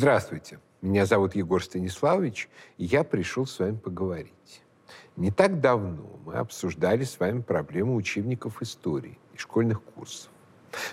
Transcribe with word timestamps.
Здравствуйте, 0.00 0.60
меня 0.80 1.04
зовут 1.04 1.34
Егор 1.34 1.62
Станиславович, 1.62 2.48
и 2.78 2.86
я 2.86 3.04
пришел 3.04 3.44
с 3.44 3.58
вами 3.58 3.76
поговорить. 3.76 4.62
Не 5.14 5.30
так 5.30 5.60
давно 5.60 6.18
мы 6.24 6.36
обсуждали 6.36 7.04
с 7.04 7.20
вами 7.20 7.42
проблему 7.42 7.96
учебников 7.96 8.62
истории 8.62 9.18
и 9.34 9.36
школьных 9.36 9.82
курсов. 9.82 10.30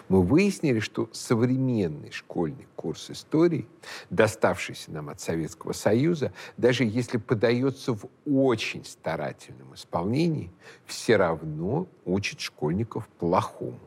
Мы 0.09 0.21
выяснили, 0.21 0.81
что 0.81 1.07
современный 1.13 2.11
школьный 2.11 2.67
курс 2.75 3.09
истории, 3.09 3.65
доставшийся 4.09 4.91
нам 4.91 5.07
от 5.07 5.21
Советского 5.21 5.71
Союза, 5.71 6.33
даже 6.57 6.83
если 6.83 7.15
подается 7.15 7.93
в 7.93 8.09
очень 8.25 8.83
старательном 8.83 9.73
исполнении, 9.73 10.51
все 10.85 11.15
равно 11.15 11.87
учит 12.03 12.41
школьников 12.41 13.07
плохому. 13.19 13.79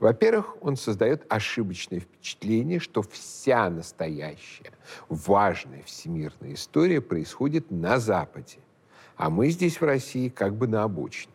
Во-первых, 0.00 0.56
он 0.60 0.76
создает 0.76 1.24
ошибочное 1.28 2.00
впечатление, 2.00 2.78
что 2.78 3.02
вся 3.02 3.70
настоящая, 3.70 4.72
важная 5.08 5.82
всемирная 5.84 6.54
история 6.54 7.00
происходит 7.00 7.70
на 7.70 7.98
Западе, 7.98 8.58
а 9.16 9.30
мы 9.30 9.50
здесь, 9.50 9.80
в 9.80 9.84
России, 9.84 10.28
как 10.28 10.54
бы 10.54 10.66
на 10.66 10.82
обочине. 10.82 11.32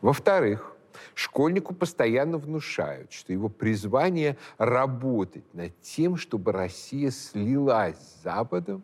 Во-вторых, 0.00 0.76
школьнику 1.14 1.74
постоянно 1.74 2.38
внушают, 2.38 3.12
что 3.12 3.32
его 3.32 3.48
призвание 3.48 4.36
работать 4.58 5.44
над 5.54 5.80
тем, 5.80 6.16
чтобы 6.16 6.52
Россия 6.52 7.10
слилась 7.10 7.96
с 7.96 8.22
Западом 8.24 8.82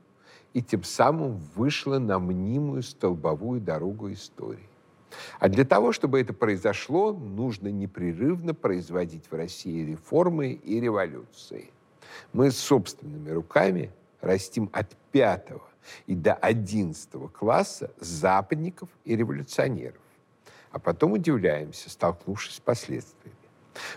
и 0.52 0.62
тем 0.62 0.84
самым 0.84 1.36
вышла 1.54 1.98
на 1.98 2.18
мнимую 2.18 2.82
столбовую 2.82 3.60
дорогу 3.60 4.12
истории. 4.12 4.68
А 5.38 5.48
для 5.48 5.64
того, 5.64 5.92
чтобы 5.92 6.20
это 6.20 6.32
произошло, 6.32 7.12
нужно 7.12 7.68
непрерывно 7.68 8.54
производить 8.54 9.30
в 9.30 9.34
России 9.34 9.84
реформы 9.84 10.52
и 10.52 10.80
революции. 10.80 11.70
Мы 12.32 12.50
собственными 12.50 13.30
руками 13.30 13.90
растим 14.20 14.70
от 14.72 14.94
пятого 15.12 15.62
и 16.06 16.14
до 16.14 16.34
одиннадцатого 16.34 17.28
класса 17.28 17.90
западников 18.00 18.88
и 19.04 19.16
революционеров. 19.16 20.00
А 20.70 20.78
потом 20.78 21.12
удивляемся, 21.12 21.90
столкнувшись 21.90 22.56
с 22.56 22.60
последствиями. 22.60 23.36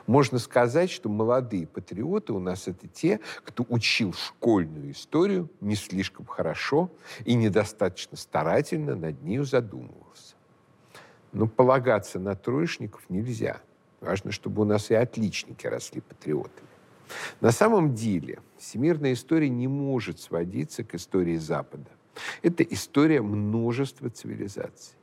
Можно 0.06 0.40
сказать, 0.40 0.90
что 0.90 1.10
молодые 1.10 1.68
патриоты 1.68 2.34
у 2.34 2.40
нас 2.40 2.68
это 2.68 2.88
те, 2.88 3.20
кто 3.44 3.66
учил 3.70 4.14
школьную 4.14 4.92
историю 4.92 5.50
не 5.62 5.76
слишком 5.76 6.26
хорошо 6.26 6.92
и 7.26 7.36
недостаточно 7.36 8.18
старательно 8.18 8.95
над 8.95 9.22
нею 9.22 9.44
задумывался. 9.44 10.36
Но 11.33 11.47
полагаться 11.47 12.20
на 12.20 12.36
троечников 12.36 13.03
нельзя. 13.09 13.61
Важно, 14.02 14.31
чтобы 14.31 14.61
у 14.61 14.66
нас 14.66 14.92
и 14.92 14.95
отличники 14.95 15.67
росли 15.67 16.02
патриотами. 16.02 16.67
На 17.42 17.52
самом 17.52 17.95
деле 17.95 18.39
всемирная 18.58 19.14
история 19.14 19.50
не 19.50 19.67
может 19.67 20.20
сводиться 20.20 20.83
к 20.83 20.95
истории 20.95 21.38
Запада. 21.38 21.89
Это 22.42 22.64
история 22.64 23.22
множества 23.22 24.09
цивилизаций. 24.09 24.95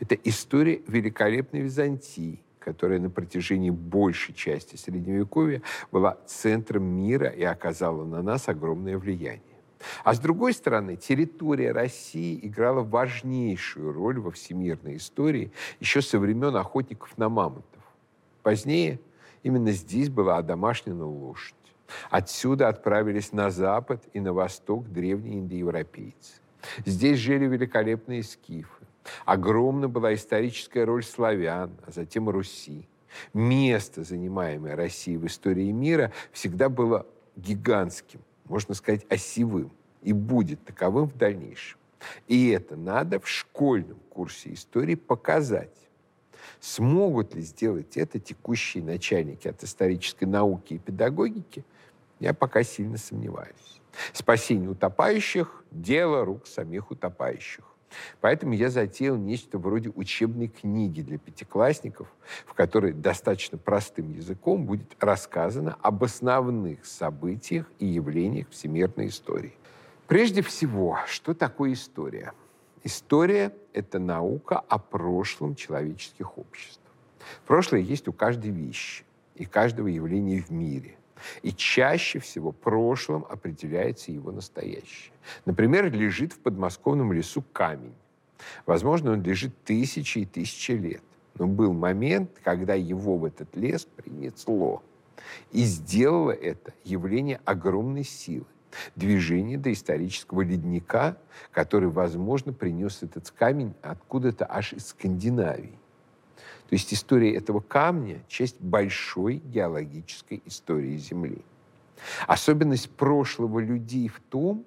Это 0.00 0.14
история 0.14 0.80
великолепной 0.86 1.60
Византии, 1.60 2.42
которая 2.58 3.00
на 3.00 3.10
протяжении 3.10 3.70
большей 3.70 4.34
части 4.34 4.76
Средневековья 4.76 5.62
была 5.90 6.18
центром 6.26 6.84
мира 6.84 7.28
и 7.28 7.42
оказала 7.42 8.04
на 8.04 8.22
нас 8.22 8.48
огромное 8.48 8.96
влияние. 8.96 9.51
А 10.04 10.14
с 10.14 10.18
другой 10.18 10.52
стороны, 10.52 10.96
территория 10.96 11.72
России 11.72 12.38
играла 12.42 12.82
важнейшую 12.82 13.92
роль 13.92 14.20
во 14.20 14.30
всемирной 14.30 14.96
истории 14.96 15.52
еще 15.80 16.02
со 16.02 16.18
времен 16.18 16.56
охотников 16.56 17.16
на 17.18 17.28
мамонтов. 17.28 17.82
Позднее 18.42 19.00
именно 19.42 19.72
здесь 19.72 20.08
была 20.08 20.38
одомашнена 20.38 21.06
лошадь. 21.06 21.54
Отсюда 22.10 22.68
отправились 22.68 23.32
на 23.32 23.50
запад 23.50 24.02
и 24.12 24.20
на 24.20 24.32
восток 24.32 24.90
древние 24.90 25.40
индоевропейцы. 25.40 26.40
Здесь 26.86 27.18
жили 27.18 27.46
великолепные 27.46 28.22
скифы. 28.22 28.86
Огромна 29.24 29.88
была 29.88 30.14
историческая 30.14 30.84
роль 30.84 31.02
славян, 31.02 31.72
а 31.86 31.90
затем 31.90 32.28
Руси. 32.28 32.88
Место, 33.34 34.04
занимаемое 34.04 34.74
Россией 34.74 35.18
в 35.18 35.26
истории 35.26 35.70
мира, 35.70 36.12
всегда 36.32 36.68
было 36.68 37.06
гигантским 37.36 38.20
можно 38.44 38.74
сказать, 38.74 39.06
осевым 39.08 39.72
и 40.02 40.12
будет 40.12 40.64
таковым 40.64 41.08
в 41.08 41.16
дальнейшем. 41.16 41.78
И 42.26 42.48
это 42.48 42.76
надо 42.76 43.20
в 43.20 43.28
школьном 43.28 43.98
курсе 44.10 44.52
истории 44.52 44.96
показать. 44.96 45.70
Смогут 46.60 47.34
ли 47.34 47.42
сделать 47.42 47.96
это 47.96 48.18
текущие 48.18 48.82
начальники 48.82 49.48
от 49.48 49.62
исторической 49.62 50.24
науки 50.24 50.74
и 50.74 50.78
педагогики, 50.78 51.64
я 52.18 52.34
пока 52.34 52.62
сильно 52.62 52.98
сомневаюсь. 52.98 53.80
Спасение 54.12 54.70
утопающих– 54.70 55.64
дело 55.70 56.24
рук 56.24 56.46
самих 56.46 56.90
утопающих. 56.90 57.64
Поэтому 58.20 58.52
я 58.54 58.70
затеял 58.70 59.16
нечто 59.16 59.58
вроде 59.58 59.90
учебной 59.90 60.48
книги 60.48 61.02
для 61.02 61.18
пятиклассников, 61.18 62.08
в 62.46 62.54
которой 62.54 62.92
достаточно 62.92 63.58
простым 63.58 64.12
языком 64.12 64.64
будет 64.64 64.96
рассказано 65.00 65.76
об 65.82 66.04
основных 66.04 66.86
событиях 66.86 67.70
и 67.78 67.86
явлениях 67.86 68.48
всемирной 68.50 69.08
истории. 69.08 69.54
Прежде 70.06 70.42
всего, 70.42 70.98
что 71.06 71.34
такое 71.34 71.72
история? 71.72 72.32
История– 72.84 73.54
это 73.72 73.98
наука 73.98 74.58
о 74.58 74.78
прошлом 74.78 75.54
человеческих 75.54 76.36
обществ. 76.36 76.80
Прошлое 77.46 77.80
есть 77.80 78.08
у 78.08 78.12
каждой 78.12 78.50
вещи 78.50 79.04
и 79.36 79.44
каждого 79.44 79.86
явления 79.86 80.42
в 80.42 80.50
мире. 80.50 80.96
И 81.42 81.52
чаще 81.52 82.18
всего 82.18 82.52
прошлым 82.52 83.24
определяется 83.28 84.12
его 84.12 84.32
настоящее. 84.32 85.12
Например, 85.44 85.90
лежит 85.90 86.32
в 86.32 86.38
подмосковном 86.38 87.12
лесу 87.12 87.44
камень. 87.52 87.94
Возможно, 88.66 89.12
он 89.12 89.22
лежит 89.22 89.52
тысячи 89.64 90.20
и 90.20 90.26
тысячи 90.26 90.72
лет. 90.72 91.02
Но 91.38 91.46
был 91.46 91.72
момент, 91.72 92.30
когда 92.42 92.74
его 92.74 93.16
в 93.16 93.24
этот 93.24 93.56
лес 93.56 93.84
принесло. 93.84 94.82
И 95.50 95.62
сделало 95.62 96.32
это 96.32 96.72
явление 96.84 97.40
огромной 97.44 98.04
силы. 98.04 98.46
Движение 98.96 99.58
до 99.58 99.72
исторического 99.72 100.40
ледника, 100.42 101.18
который, 101.50 101.88
возможно, 101.90 102.52
принес 102.52 103.02
этот 103.02 103.30
камень 103.30 103.74
откуда-то 103.82 104.46
аж 104.48 104.72
из 104.72 104.88
Скандинавии. 104.88 105.78
То 106.72 106.76
есть 106.76 106.94
история 106.94 107.36
этого 107.36 107.60
камня– 107.60 108.22
часть 108.28 108.58
большой 108.58 109.42
геологической 109.44 110.42
истории 110.46 110.96
Земли. 110.96 111.44
Особенность 112.26 112.88
прошлого 112.88 113.58
людей 113.58 114.08
в 114.08 114.20
том, 114.30 114.64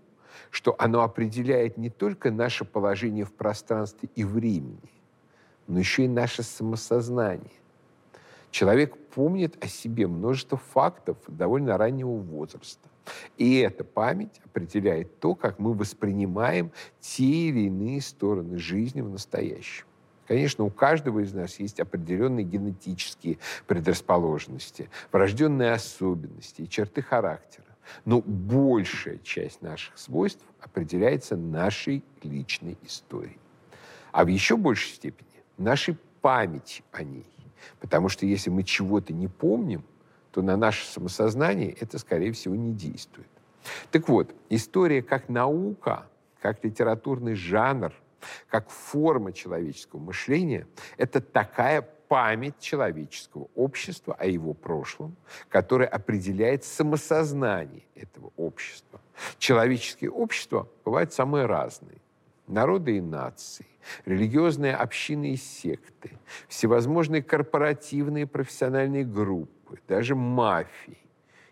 что 0.52 0.76
оно 0.78 1.02
определяет 1.02 1.78
не 1.78 1.90
только 1.90 2.30
наше 2.30 2.64
положение 2.64 3.26
в 3.26 3.34
пространстве 3.34 4.08
и 4.14 4.24
времени, 4.24 4.78
но 5.66 5.80
еще 5.80 6.06
и 6.06 6.08
наше 6.08 6.44
самосознание. 6.44 7.50
Человек 8.52 8.96
помнит 9.08 9.58
о 9.66 9.68
себе 9.68 10.06
множество 10.06 10.60
фактов 10.60 11.18
довольно 11.28 11.76
раннего 11.76 12.18
возраста. 12.18 12.88
И 13.38 13.56
эта 13.58 13.84
память 13.84 14.40
определяет 14.46 15.20
то, 15.20 15.34
как 15.34 15.58
мы 15.58 15.74
воспринимаем 15.74 16.72
те 17.00 17.50
или 17.50 17.62
иные 17.62 18.00
стороны 18.00 18.60
жизни 18.60 19.02
в 19.02 19.10
настоящем. 19.10 19.88
Конечно, 20.28 20.64
у 20.64 20.70
каждого 20.70 21.20
из 21.20 21.34
нас 21.34 21.60
есть 21.60 21.80
определенные 21.80 22.44
генетические 22.44 23.38
предрасположенности, 23.68 24.90
врожденные 25.12 25.74
особенности 25.74 26.64
и 26.64 26.70
черты 26.70 27.02
характера. 27.02 27.66
Но 28.06 28.22
большая 28.22 29.20
часть 29.20 29.62
наших 29.62 29.98
свойств 29.98 30.44
определяется 30.60 31.38
нашей 31.38 32.04
личной 32.24 32.78
историей. 32.82 33.38
А 34.12 34.26
в 34.26 34.28
еще 34.28 34.58
большей 34.58 34.94
степени 34.94 35.30
нашей 35.58 35.98
памяти 36.22 36.84
о 36.92 37.04
ней. 37.04 37.30
Потому 37.80 38.10
что 38.10 38.26
если 38.26 38.50
мы 38.50 38.64
чего-то 38.64 39.14
не 39.14 39.28
помним, 39.28 39.84
то 40.32 40.42
на 40.42 40.58
наше 40.58 40.86
самосознание 40.88 41.72
это, 41.72 42.00
скорее 42.00 42.32
всего, 42.32 42.56
не 42.56 42.74
действует. 42.74 43.28
Так 43.92 44.10
вот, 44.10 44.34
история 44.50 45.04
как 45.04 45.30
наука, 45.30 46.08
как 46.42 46.64
литературный 46.64 47.36
жанр– 47.36 47.94
как 48.50 48.70
форма 48.70 49.34
человеческого 49.34 50.00
мышления, 50.00 50.68
это 50.98 51.22
такая 51.22 51.82
память 52.08 52.60
человеческого 52.60 53.48
общества 53.56 54.16
о 54.18 54.26
его 54.26 54.54
прошлом, 54.54 55.16
которая 55.50 55.88
определяет 55.88 56.64
самосознание 56.64 57.84
этого 57.96 58.32
общества. 58.38 59.02
Человеческие 59.38 60.12
общества 60.12 60.68
бывают 60.84 61.14
самые 61.14 61.46
разные. 61.46 61.98
Народы 62.48 62.98
и 62.98 63.02
нации, 63.02 63.66
религиозные 64.06 64.76
общины 64.76 65.32
и 65.32 65.36
секты, 65.36 66.12
всевозможные 66.48 67.24
корпоративные 67.24 68.28
профессиональные 68.28 69.04
группы, 69.04 69.80
даже 69.88 70.16
мафии. 70.16 70.98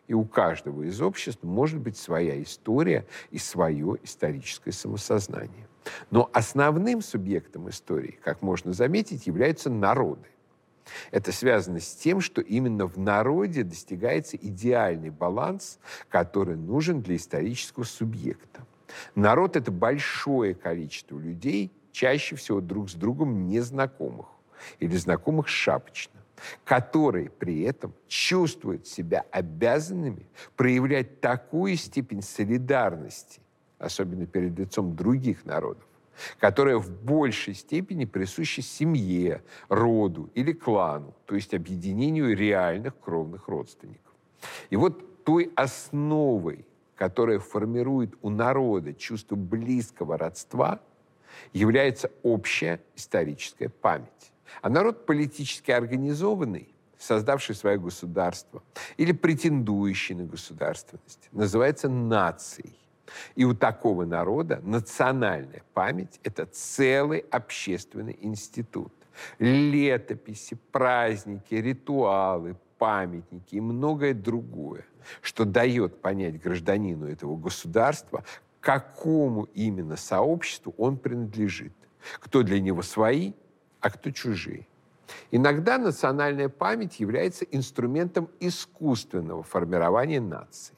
И 0.08 0.14
у 0.14 0.26
каждого 0.26 0.84
из 0.84 1.02
обществ 1.02 1.42
может 1.42 1.80
быть 1.80 1.98
своя 1.98 2.42
история 2.44 3.08
и 3.32 3.40
свое 3.40 3.98
историческое 4.04 4.72
самосознание. 4.72 5.68
Но 6.12 6.30
основным 6.34 7.02
субъектом 7.02 7.70
истории, 7.70 8.20
как 8.24 8.42
можно 8.42 8.74
заметить, 8.74 9.28
являются 9.28 9.70
народы. 9.70 10.28
Это 11.12 11.32
связано 11.32 11.80
с 11.80 11.96
тем, 11.96 12.20
что 12.22 12.42
именно 12.42 12.86
в 12.86 12.98
народе 12.98 13.64
достигается 13.64 14.38
идеальный 14.38 15.10
баланс, 15.10 15.80
который 16.10 16.56
нужен 16.58 17.02
для 17.02 17.16
исторического 17.16 17.84
субъекта. 17.84 18.66
Народ– 19.16 19.56
это 19.58 19.72
большое 19.72 20.54
количество 20.54 21.18
людей, 21.18 21.72
чаще 21.92 22.36
всего 22.36 22.62
друг 22.62 22.90
с 22.90 22.94
другом 22.94 23.48
незнакомых 23.48 24.28
или 24.80 24.96
знакомых 24.96 25.48
шапочно, 25.48 26.20
которые 26.64 27.30
при 27.30 27.62
этом 27.62 27.94
чувствуют 28.08 28.88
себя 28.88 29.26
обязанными 29.32 30.28
проявлять 30.56 31.22
такую 31.22 31.78
степень 31.78 32.22
солидарности, 32.22 33.42
особенно 33.84 34.26
перед 34.26 34.58
лицом 34.58 34.96
других 34.96 35.46
народов, 35.46 35.84
которая 36.40 36.78
в 36.78 36.90
большей 36.90 37.54
степени 37.54 38.06
присуща 38.06 38.62
семье, 38.62 39.44
роду 39.70 40.30
или 40.36 40.54
клану, 40.54 41.14
то 41.26 41.36
есть 41.36 41.54
объединению 41.54 42.36
реальных 42.36 42.98
кровных 43.00 43.48
родственников. 43.48 44.14
И 44.70 44.76
вот 44.76 45.24
той 45.24 45.52
основой, 45.56 46.66
которая 46.96 47.40
формирует 47.40 48.14
у 48.22 48.30
народа 48.30 48.94
чувство 48.94 49.36
близкого 49.36 50.18
родства, 50.18 50.80
является 51.52 52.12
общая 52.22 52.80
историческая 52.96 53.70
память. 53.70 54.34
А 54.62 54.70
народ 54.70 55.06
политически 55.06 55.72
организованный, 55.72 56.70
создавший 57.00 57.56
свое 57.56 57.80
государство 57.80 58.62
или 58.98 59.12
претендующий 59.12 60.16
на 60.16 60.26
государственность, 60.26 61.28
называется 61.32 61.90
нацией. 61.90 62.83
И 63.36 63.46
у 63.46 63.54
такого 63.54 64.06
народа 64.06 64.60
национальная 64.64 65.64
память– 65.74 66.20
это 66.24 66.46
целый 66.46 67.20
общественный 67.20 68.18
институт. 68.22 68.94
Летописи, 69.40 70.58
праздники, 70.72 71.56
ритуалы, 71.56 72.56
памятники 72.78 73.56
и 73.56 73.62
многое 73.62 74.14
другое, 74.14 74.86
что 75.22 75.46
дает 75.46 76.02
понять 76.02 76.42
гражданину 76.42 77.08
этого 77.08 77.38
государства, 77.38 78.24
какому 78.60 79.44
именно 79.54 79.96
сообществу 79.96 80.74
он 80.78 80.98
принадлежит, 80.98 81.74
кто 82.20 82.44
для 82.44 82.60
него 82.60 82.82
свои, 82.82 83.34
а 83.80 83.90
кто 83.90 84.12
чужие. 84.12 84.68
Иногда 85.32 85.78
национальная 85.78 86.50
память 86.50 87.00
является 87.00 87.46
инструментом 87.46 88.30
искусственного 88.40 89.44
формирования 89.44 90.22
нации. 90.22 90.76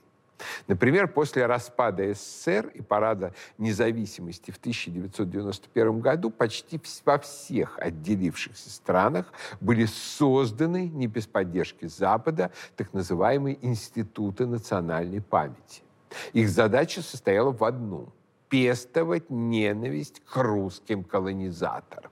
Например, 0.68 1.08
после 1.08 1.46
распада 1.46 2.14
СССР 2.14 2.72
и 2.74 2.82
парада 2.82 3.34
независимости 3.58 4.52
в 4.52 4.58
1991 4.58 6.00
году 6.00 6.30
почти 6.30 6.80
во 7.06 7.20
всех 7.20 7.78
отделившихся 7.80 8.70
странах 8.70 9.32
были 9.62 9.86
созданы, 9.86 10.90
не 10.90 11.08
без 11.08 11.28
поддержки 11.28 11.86
Запада, 11.86 12.52
так 12.76 12.94
называемые 12.94 13.58
институты 13.62 14.46
национальной 14.46 15.22
памяти. 15.22 15.84
Их 16.34 16.50
задача 16.50 17.02
состояла 17.02 17.52
в 17.52 17.64
одном– 17.64 18.12
пестовать 18.50 19.30
ненависть 19.30 20.22
к 20.24 20.38
русским 20.38 21.04
колонизаторам, 21.04 22.12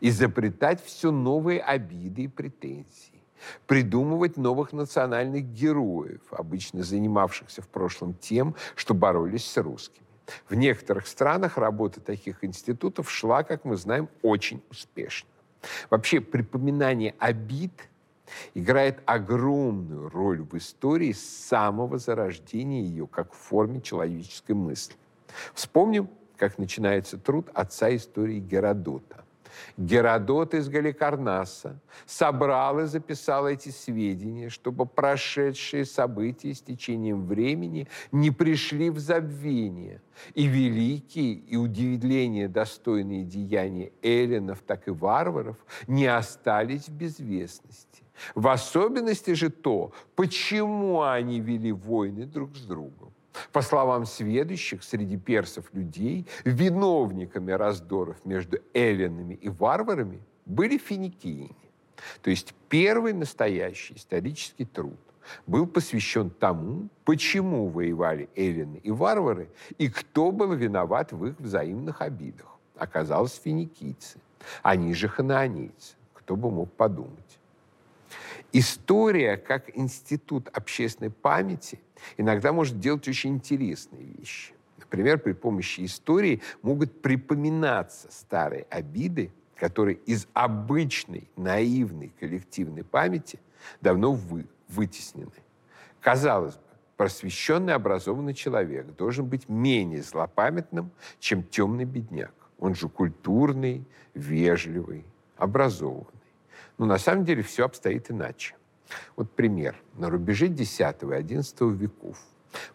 изобретать 0.00 0.84
все 0.84 1.10
новые 1.10 1.60
обиды 1.60 2.24
и 2.24 2.28
претензии 2.28 3.11
придумывать 3.66 4.36
новых 4.36 4.72
национальных 4.72 5.44
героев, 5.52 6.20
обычно 6.30 6.82
занимавшихся 6.82 7.62
в 7.62 7.68
прошлом 7.68 8.14
тем, 8.14 8.54
что 8.74 8.94
боролись 8.94 9.44
с 9.44 9.56
русскими. 9.56 10.06
В 10.48 10.54
некоторых 10.54 11.06
странах 11.06 11.58
работа 11.58 12.00
таких 12.00 12.44
институтов 12.44 13.10
шла, 13.10 13.42
как 13.42 13.64
мы 13.64 13.76
знаем, 13.76 14.08
очень 14.22 14.62
успешно. 14.70 15.28
Вообще, 15.90 16.20
припоминание 16.20 17.14
обид 17.18 17.72
играет 18.54 19.00
огромную 19.04 20.08
роль 20.08 20.42
в 20.42 20.56
истории 20.56 21.12
с 21.12 21.46
самого 21.46 21.98
зарождения 21.98 22.82
ее 22.82 23.06
как 23.06 23.32
в 23.32 23.36
форме 23.36 23.80
человеческой 23.80 24.52
мысли. 24.52 24.94
Вспомним, 25.54 26.08
как 26.36 26.58
начинается 26.58 27.18
труд 27.18 27.48
отца 27.52 27.94
истории 27.94 28.38
Геродота– 28.38 29.24
Геродот 29.76 30.54
из 30.54 30.68
Галикарнаса 30.68 31.80
собрал 32.06 32.80
и 32.80 32.86
записал 32.86 33.48
эти 33.48 33.68
сведения, 33.70 34.48
чтобы 34.48 34.86
прошедшие 34.86 35.84
события 35.84 36.54
с 36.54 36.62
течением 36.62 37.26
времени 37.26 37.88
не 38.12 38.30
пришли 38.30 38.90
в 38.90 38.98
забвение, 38.98 40.00
и 40.34 40.46
великие 40.46 41.34
и 41.34 41.56
удивления 41.56 42.48
достойные 42.48 43.24
деяния 43.24 43.92
эллинов, 44.02 44.62
так 44.66 44.88
и 44.88 44.90
варваров 44.90 45.56
не 45.86 46.06
остались 46.06 46.88
в 46.88 46.92
безвестности. 46.92 48.02
В 48.34 48.48
особенности 48.48 49.32
же 49.32 49.50
то, 49.50 49.92
почему 50.14 51.02
они 51.02 51.40
вели 51.40 51.72
войны 51.72 52.26
друг 52.26 52.56
с 52.56 52.62
другом. 52.62 53.11
По 53.52 53.62
словам 53.62 54.06
сведущих, 54.06 54.82
среди 54.82 55.16
персов 55.16 55.64
людей 55.72 56.26
виновниками 56.44 57.52
раздоров 57.52 58.24
между 58.24 58.58
эллинами 58.74 59.34
и 59.34 59.48
варварами 59.48 60.20
были 60.46 60.78
финикияне. 60.78 61.56
То 62.20 62.30
есть 62.30 62.54
первый 62.68 63.12
настоящий 63.12 63.94
исторический 63.94 64.64
труд 64.64 64.98
был 65.46 65.66
посвящен 65.66 66.30
тому, 66.30 66.88
почему 67.04 67.68
воевали 67.68 68.28
эллины 68.34 68.80
и 68.82 68.90
варвары, 68.90 69.48
и 69.78 69.88
кто 69.88 70.32
был 70.32 70.52
виноват 70.52 71.12
в 71.12 71.24
их 71.26 71.38
взаимных 71.38 72.02
обидах. 72.02 72.58
Оказалось, 72.76 73.40
финикийцы, 73.42 74.18
они 74.62 74.94
же 74.94 75.08
ханаанейцы. 75.08 75.94
Кто 76.14 76.36
бы 76.36 76.50
мог 76.50 76.72
подумать. 76.72 77.38
История, 78.52 79.36
как 79.36 79.76
институт 79.76 80.48
общественной 80.48 81.10
памяти, 81.10 81.78
иногда 82.16 82.52
может 82.52 82.80
делать 82.80 83.06
очень 83.08 83.34
интересные 83.34 84.04
вещи. 84.04 84.52
Например, 84.78 85.18
при 85.18 85.32
помощи 85.32 85.84
истории 85.84 86.42
могут 86.60 87.00
припоминаться 87.00 88.08
старые 88.10 88.66
обиды, 88.68 89.32
которые 89.56 89.96
из 90.06 90.26
обычной 90.34 91.30
наивной 91.36 92.12
коллективной 92.18 92.84
памяти 92.84 93.38
давно 93.80 94.12
вы, 94.12 94.46
вытеснены. 94.68 95.30
Казалось 96.00 96.56
бы, 96.56 96.62
просвещенный 96.96 97.74
образованный 97.74 98.34
человек 98.34 98.86
должен 98.96 99.26
быть 99.26 99.48
менее 99.48 100.02
злопамятным, 100.02 100.90
чем 101.20 101.42
темный 101.42 101.84
бедняк. 101.84 102.34
Он 102.58 102.74
же 102.74 102.88
культурный, 102.88 103.84
вежливый, 104.14 105.04
образованный. 105.36 106.21
Но 106.78 106.86
на 106.86 106.98
самом 106.98 107.24
деле 107.24 107.42
все 107.42 107.64
обстоит 107.64 108.10
иначе. 108.10 108.56
Вот 109.16 109.30
пример. 109.32 109.76
На 109.94 110.10
рубеже 110.10 110.46
X 110.46 110.80
и 110.80 110.82
XI 110.82 111.74
веков, 111.74 112.18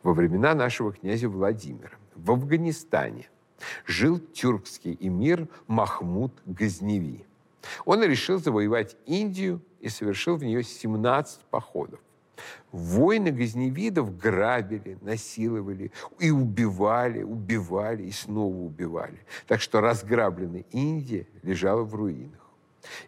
во 0.03 0.13
времена 0.13 0.55
нашего 0.55 0.91
князя 0.91 1.29
Владимира, 1.29 1.97
в 2.15 2.31
Афганистане 2.31 3.29
жил 3.85 4.19
тюркский 4.19 4.97
эмир 4.99 5.47
Махмуд 5.67 6.33
Газневи. 6.45 7.25
Он 7.85 8.03
решил 8.03 8.39
завоевать 8.39 8.95
Индию 9.05 9.61
и 9.79 9.89
совершил 9.89 10.37
в 10.37 10.43
нее 10.43 10.63
17 10.63 11.41
походов. 11.49 11.99
Войны 12.71 13.31
газневидов 13.31 14.15
грабили, 14.15 14.99
насиловали 15.01 15.91
и 16.19 16.29
убивали, 16.29 17.23
убивали 17.23 18.03
и 18.03 18.11
снова 18.11 18.55
убивали. 18.55 19.19
Так 19.47 19.59
что 19.59 19.81
разграбленная 19.81 20.65
Индия 20.71 21.27
лежала 21.41 21.83
в 21.83 21.95
руинах. 21.95 22.46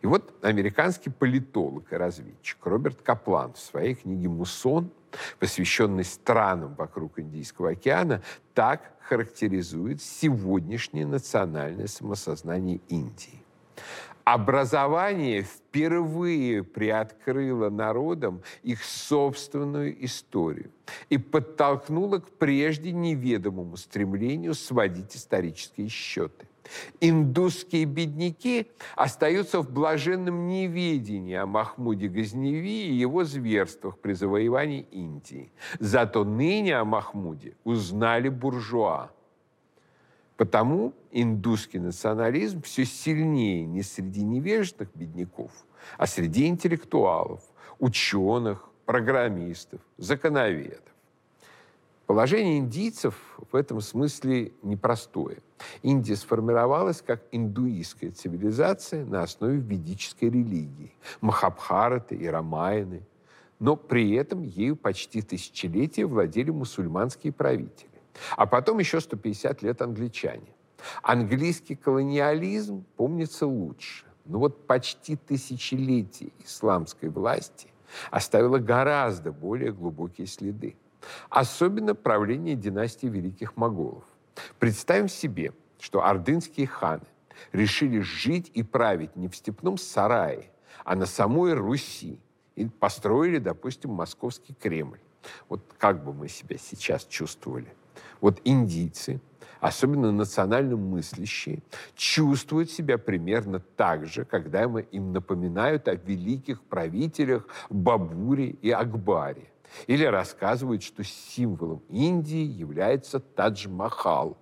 И 0.01 0.07
вот 0.07 0.33
американский 0.41 1.09
политолог 1.09 1.91
и 1.91 1.95
разведчик 1.95 2.65
Роберт 2.65 3.01
Каплан 3.01 3.53
в 3.53 3.59
своей 3.59 3.95
книге 3.95 4.29
«Мусон», 4.29 4.91
посвященной 5.39 6.03
странам 6.03 6.75
вокруг 6.75 7.19
Индийского 7.19 7.71
океана, 7.71 8.21
так 8.53 8.93
характеризует 9.01 10.01
сегодняшнее 10.01 11.05
национальное 11.05 11.87
самосознание 11.87 12.79
Индии. 12.89 13.43
Образование 14.23 15.41
впервые 15.41 16.63
приоткрыло 16.63 17.71
народам 17.71 18.43
их 18.61 18.83
собственную 18.83 20.05
историю 20.05 20.69
и 21.09 21.17
подтолкнуло 21.17 22.19
к 22.19 22.29
прежде 22.37 22.91
неведомому 22.91 23.75
стремлению 23.75 24.53
сводить 24.53 25.15
исторические 25.15 25.87
счеты. 25.87 26.45
Индусские 26.99 27.85
бедняки 27.85 28.67
остаются 28.95 29.61
в 29.61 29.71
блаженном 29.71 30.47
неведении 30.47 31.35
о 31.35 31.45
Махмуде 31.45 32.07
Газневи 32.07 32.87
и 32.89 32.93
его 32.93 33.23
зверствах 33.23 33.97
при 33.99 34.13
завоевании 34.13 34.85
Индии. 34.91 35.51
Зато 35.79 36.23
ныне 36.23 36.77
о 36.77 36.85
Махмуде 36.85 37.55
узнали 37.63 38.29
буржуа. 38.29 39.11
Потому 40.37 40.93
индусский 41.11 41.79
национализм 41.79 42.61
все 42.61 42.85
сильнее 42.85 43.65
не 43.65 43.83
среди 43.83 44.23
невежественных 44.23 44.95
бедняков, 44.95 45.51
а 45.97 46.07
среди 46.07 46.47
интеллектуалов, 46.47 47.41
ученых, 47.77 48.69
программистов, 48.85 49.81
законоведов. 49.97 50.81
Положение 52.09 52.57
индийцев 52.57 53.13
в 53.51 53.55
этом 53.55 53.81
смысле 53.81 54.51
непростое. 54.63 55.37
Индия 55.83 56.15
сформировалась 56.15 57.03
как 57.03 57.21
индуистская 57.31 58.09
цивилизация 58.09 59.05
на 59.05 59.21
основе 59.21 59.59
ведической 59.59 60.31
религии, 60.31 60.91
Махабхараты 61.21 62.15
и 62.15 62.25
Рамаяны, 62.25 63.03
но 63.59 63.75
при 63.75 64.13
этом 64.13 64.41
ею 64.41 64.75
почти 64.75 65.21
тысячелетия 65.21 66.07
владели 66.07 66.49
мусульманские 66.49 67.31
правители. 67.31 68.01
А 68.35 68.47
потом 68.47 68.79
еще 68.79 69.01
150 69.01 69.61
лет 69.61 69.79
англичане. 69.83 70.49
Английский 71.03 71.75
колониализм 71.75 72.85
помнится 72.97 73.45
лучше. 73.45 74.05
Но 74.25 74.39
вот 74.39 74.65
почти 74.65 75.15
тысячелетие 75.15 76.31
исламской 76.43 77.09
власти 77.09 77.67
оставило 78.09 78.57
гораздо 78.57 79.31
более 79.31 79.71
глубокие 79.71 80.25
следы. 80.25 80.75
Особенно 81.29 81.95
правление 81.95 82.55
династии 82.55 83.07
великих 83.07 83.57
моголов. 83.57 84.03
Представим 84.59 85.07
себе, 85.09 85.53
что 85.79 86.05
ордынские 86.05 86.67
ханы 86.67 87.05
решили 87.51 87.99
жить 87.99 88.51
и 88.53 88.63
править 88.63 89.15
не 89.15 89.27
в 89.27 89.35
степном 89.35 89.77
сарае, 89.77 90.51
а 90.83 90.95
на 90.95 91.05
самой 91.05 91.53
Руси. 91.53 92.19
И 92.55 92.65
построили, 92.65 93.37
допустим, 93.37 93.91
московский 93.91 94.53
Кремль. 94.53 94.99
Вот 95.47 95.61
как 95.77 96.03
бы 96.03 96.13
мы 96.13 96.27
себя 96.27 96.57
сейчас 96.57 97.05
чувствовали? 97.05 97.73
Вот 98.19 98.41
индийцы, 98.43 99.21
особенно 99.61 100.11
национально 100.11 100.75
мыслящие, 100.75 101.61
чувствуют 101.95 102.69
себя 102.69 102.97
примерно 102.97 103.59
так 103.59 104.05
же, 104.07 104.25
когда 104.25 104.63
им 104.63 105.13
напоминают 105.13 105.87
о 105.87 105.95
великих 105.95 106.61
правителях 106.63 107.47
Бабуре 107.69 108.49
и 108.49 108.71
Акбаре. 108.71 109.49
Или 109.87 110.03
рассказывают, 110.05 110.83
что 110.83 111.03
символом 111.03 111.81
Индии 111.89 112.45
является 112.45 113.19
Тадж-Махал, 113.19 114.37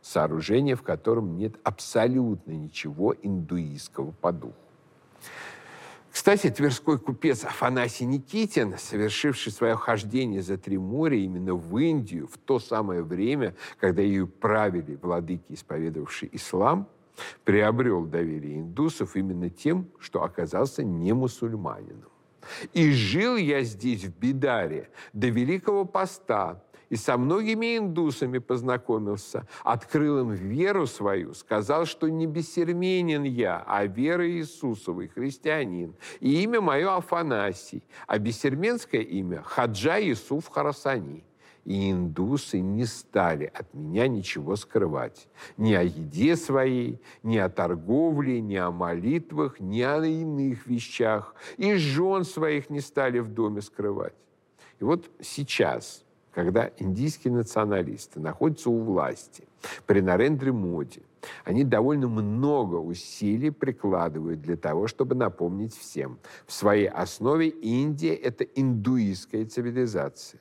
сооружение, 0.00 0.76
в 0.76 0.82
котором 0.82 1.36
нет 1.36 1.54
абсолютно 1.64 2.52
ничего 2.52 3.14
индуистского 3.22 4.12
по 4.12 4.32
духу. 4.32 4.54
Кстати, 6.10 6.50
тверской 6.50 6.98
купец 6.98 7.44
Афанасий 7.44 8.04
Никитин, 8.04 8.76
совершивший 8.78 9.52
свое 9.52 9.76
хождение 9.76 10.42
за 10.42 10.58
три 10.58 10.76
моря 10.76 11.16
именно 11.16 11.54
в 11.54 11.78
Индию 11.78 12.26
в 12.26 12.36
то 12.36 12.58
самое 12.58 13.02
время, 13.02 13.54
когда 13.78 14.02
ее 14.02 14.26
правили 14.26 14.98
владыки, 15.00 15.44
исповедовавшие 15.50 16.34
ислам, 16.34 16.88
приобрел 17.44 18.06
доверие 18.06 18.58
индусов 18.58 19.14
именно 19.14 19.50
тем, 19.50 19.88
что 19.98 20.24
оказался 20.24 20.82
не 20.82 21.12
мусульманином. 21.12 22.10
И 22.72 22.92
жил 22.92 23.36
я 23.36 23.62
здесь, 23.62 24.04
в 24.04 24.18
Бидаре, 24.18 24.90
до 25.12 25.28
Великого 25.28 25.84
Поста, 25.84 26.62
и 26.90 26.96
со 26.96 27.16
многими 27.16 27.78
индусами 27.78 28.38
познакомился, 28.38 29.46
открыл 29.62 30.20
им 30.20 30.30
веру 30.32 30.86
свою, 30.86 31.34
сказал, 31.34 31.86
что 31.86 32.08
не 32.08 32.26
бессерменен 32.26 33.22
я, 33.22 33.62
а 33.66 33.86
вера 33.86 34.28
Иисусовой, 34.28 35.08
христианин, 35.08 35.94
и 36.18 36.42
имя 36.42 36.60
мое 36.60 36.96
Афанасий, 36.96 37.84
а 38.06 38.18
бессерменское 38.18 39.02
имя 39.02 39.42
Хаджа 39.42 40.00
Исуф 40.00 40.48
Харасани 40.48 41.24
и 41.64 41.90
индусы 41.90 42.60
не 42.60 42.84
стали 42.86 43.50
от 43.52 43.72
меня 43.74 44.08
ничего 44.08 44.56
скрывать. 44.56 45.28
Ни 45.56 45.74
о 45.74 45.82
еде 45.82 46.36
своей, 46.36 47.00
ни 47.22 47.36
о 47.36 47.48
торговле, 47.48 48.40
ни 48.40 48.56
о 48.56 48.70
молитвах, 48.70 49.60
ни 49.60 49.80
о 49.82 50.04
иных 50.04 50.66
вещах. 50.66 51.34
И 51.56 51.74
жен 51.74 52.24
своих 52.24 52.70
не 52.70 52.80
стали 52.80 53.18
в 53.18 53.28
доме 53.28 53.60
скрывать. 53.60 54.14
И 54.78 54.84
вот 54.84 55.10
сейчас, 55.20 56.04
когда 56.32 56.70
индийские 56.78 57.34
националисты 57.34 58.20
находятся 58.20 58.70
у 58.70 58.80
власти 58.80 59.44
при 59.86 60.00
Нарендре 60.00 60.52
Моди, 60.52 61.02
они 61.44 61.64
довольно 61.64 62.08
много 62.08 62.76
усилий 62.76 63.50
прикладывают 63.50 64.40
для 64.40 64.56
того, 64.56 64.86
чтобы 64.86 65.14
напомнить 65.14 65.76
всем. 65.76 66.18
В 66.46 66.52
своей 66.52 66.88
основе 66.88 67.48
Индия– 67.48 68.14
это 68.16 68.44
индуистская 68.44 69.44
цивилизация 69.44 70.40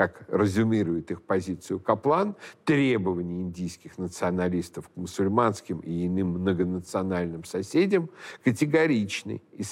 как 0.00 0.22
резюмирует 0.28 1.10
их 1.10 1.20
позицию 1.20 1.78
Каплан, 1.78 2.34
требования 2.64 3.42
индийских 3.42 3.98
националистов 3.98 4.88
к 4.88 4.96
мусульманским 4.96 5.80
и 5.80 6.06
иным 6.06 6.28
многонациональным 6.38 7.44
соседям 7.44 8.08
категоричны 8.42 9.42
и 9.52 9.62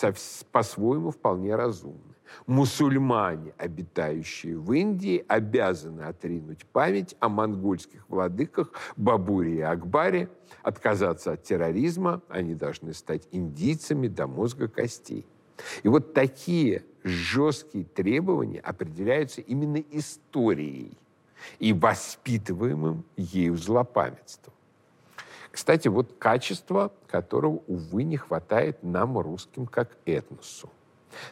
по-своему 0.52 1.12
вполне 1.12 1.56
разумны. 1.56 2.14
Мусульмане, 2.46 3.54
обитающие 3.56 4.58
в 4.58 4.70
Индии, 4.74 5.24
обязаны 5.26 6.02
отринуть 6.02 6.66
память 6.66 7.16
о 7.20 7.30
монгольских 7.30 8.04
владыках 8.10 8.70
Бабуре 8.98 9.54
и 9.54 9.60
Акбаре, 9.62 10.28
отказаться 10.62 11.32
от 11.32 11.42
терроризма, 11.42 12.20
они 12.28 12.54
должны 12.54 12.92
стать 12.92 13.26
индийцами 13.32 14.08
до 14.08 14.26
мозга 14.26 14.68
костей. 14.68 15.24
И 15.82 15.88
вот 15.88 16.12
такие 16.12 16.84
жесткие 17.08 17.84
требования 17.84 18.60
определяются 18.60 19.40
именно 19.40 19.82
историей 19.90 20.92
и 21.58 21.72
воспитываемым 21.72 23.04
ею 23.16 23.56
злопамятством. 23.56 24.54
Кстати, 25.50 25.88
вот 25.88 26.14
качество, 26.18 26.92
которого, 27.06 27.62
увы, 27.66 28.04
не 28.04 28.16
хватает 28.16 28.82
нам, 28.82 29.18
русским, 29.18 29.66
как 29.66 29.96
этносу. 30.04 30.70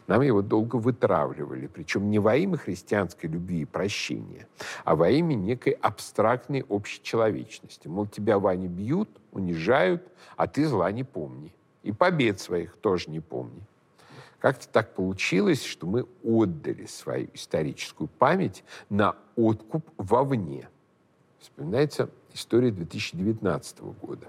Нам 0.07 0.23
его 0.23 0.43
долго 0.43 0.77
вытравливали, 0.77 1.67
причем 1.67 2.11
не 2.11 2.19
во 2.19 2.35
имя 2.37 2.57
христианской 2.57 3.29
любви 3.29 3.61
и 3.61 3.65
прощения, 3.65 4.49
а 4.85 4.97
во 4.97 5.11
имя 5.11 5.35
некой 5.35 5.73
абстрактной 5.75 6.65
общечеловечности. 6.69 7.87
Мол, 7.89 8.07
тебя, 8.07 8.39
Ваня, 8.39 8.69
бьют, 8.69 9.11
унижают, 9.33 10.03
а 10.37 10.47
ты 10.47 10.67
зла 10.67 10.91
не 10.93 11.05
помни. 11.05 11.53
И 11.83 11.93
побед 11.93 12.41
своих 12.41 12.77
тоже 12.79 13.11
не 13.11 13.21
помни. 13.21 13.63
Как-то 14.41 14.69
так 14.69 14.95
получилось, 14.95 15.65
что 15.65 15.87
мы 15.87 16.07
отдали 16.23 16.87
свою 16.87 17.29
историческую 17.35 18.09
память 18.09 18.65
на 18.91 19.17
откуп 19.35 19.89
вовне. 19.97 20.69
Вспоминается 21.39 22.11
история 22.35 22.71
2019 22.71 23.81
года, 23.81 24.29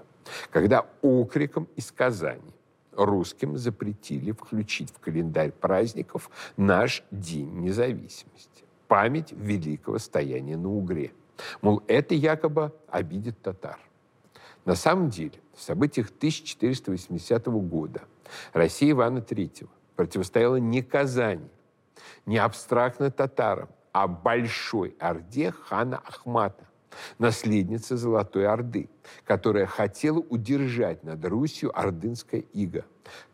когда 0.50 0.86
окриком 1.02 1.68
из 1.76 1.92
Казани 1.92 2.52
русским 2.92 3.56
запретили 3.56 4.32
включить 4.32 4.90
в 4.90 4.98
календарь 4.98 5.52
праздников 5.52 6.30
наш 6.56 7.04
День 7.10 7.60
независимости, 7.60 8.64
память 8.88 9.32
великого 9.32 9.98
стояния 9.98 10.56
на 10.56 10.70
Угре. 10.70 11.12
Мол, 11.60 11.82
это 11.86 12.14
якобы 12.14 12.72
обидит 12.88 13.40
татар. 13.40 13.78
На 14.64 14.74
самом 14.74 15.08
деле, 15.10 15.38
в 15.54 15.62
событиях 15.62 16.08
1480 16.08 17.46
года 17.46 18.02
Россия 18.52 18.90
Ивана 18.90 19.18
III 19.18 19.68
противостояла 19.98 20.56
не 20.60 20.80
Казани, 20.80 21.50
не 22.24 22.38
абстрактно 22.38 23.10
татарам, 23.10 23.68
а 23.90 24.06
Большой 24.06 24.94
Орде 25.00 25.50
хана 25.50 25.98
Ахмата, 25.98 26.68
наследницы 27.18 27.96
Золотой 27.96 28.46
Орды, 28.46 28.88
которая 29.24 29.66
хотела 29.66 30.20
удержать 30.20 31.02
над 31.02 31.24
Русью 31.24 31.76
ордынское 31.76 32.44
иго. 32.52 32.84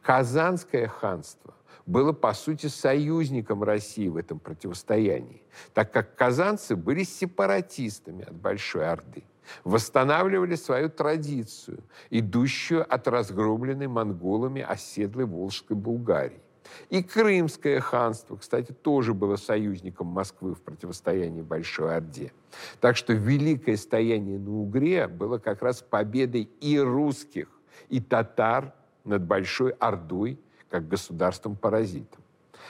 Казанское 0.00 0.88
ханство 0.88 1.52
было, 1.84 2.14
по 2.14 2.32
сути, 2.32 2.68
союзником 2.68 3.62
России 3.62 4.08
в 4.08 4.16
этом 4.16 4.38
противостоянии, 4.38 5.42
так 5.74 5.92
как 5.92 6.16
казанцы 6.16 6.76
были 6.76 7.02
сепаратистами 7.02 8.24
от 8.24 8.36
Большой 8.36 8.88
Орды 8.88 9.22
восстанавливали 9.64 10.54
свою 10.54 10.88
традицию, 10.88 11.84
идущую 12.08 12.90
от 12.90 13.06
разгромленной 13.06 13.88
монголами 13.88 14.62
оседлой 14.62 15.26
Волжской 15.26 15.76
Булгарии. 15.76 16.40
И 16.90 17.02
Крымское 17.02 17.80
ханство, 17.80 18.36
кстати, 18.36 18.72
тоже 18.72 19.14
было 19.14 19.36
союзником 19.36 20.08
Москвы 20.08 20.54
в 20.54 20.62
противостоянии 20.62 21.42
Большой 21.42 21.96
Орде. 21.96 22.32
Так 22.80 22.96
что 22.96 23.12
великое 23.12 23.76
стояние 23.76 24.38
на 24.38 24.50
Угре 24.50 25.08
было 25.08 25.38
как 25.38 25.62
раз 25.62 25.82
победой 25.82 26.48
и 26.60 26.78
русских, 26.78 27.48
и 27.88 28.00
татар 28.00 28.72
над 29.04 29.24
Большой 29.24 29.72
Ордой, 29.72 30.38
как 30.70 30.88
государством-паразитом. 30.88 32.22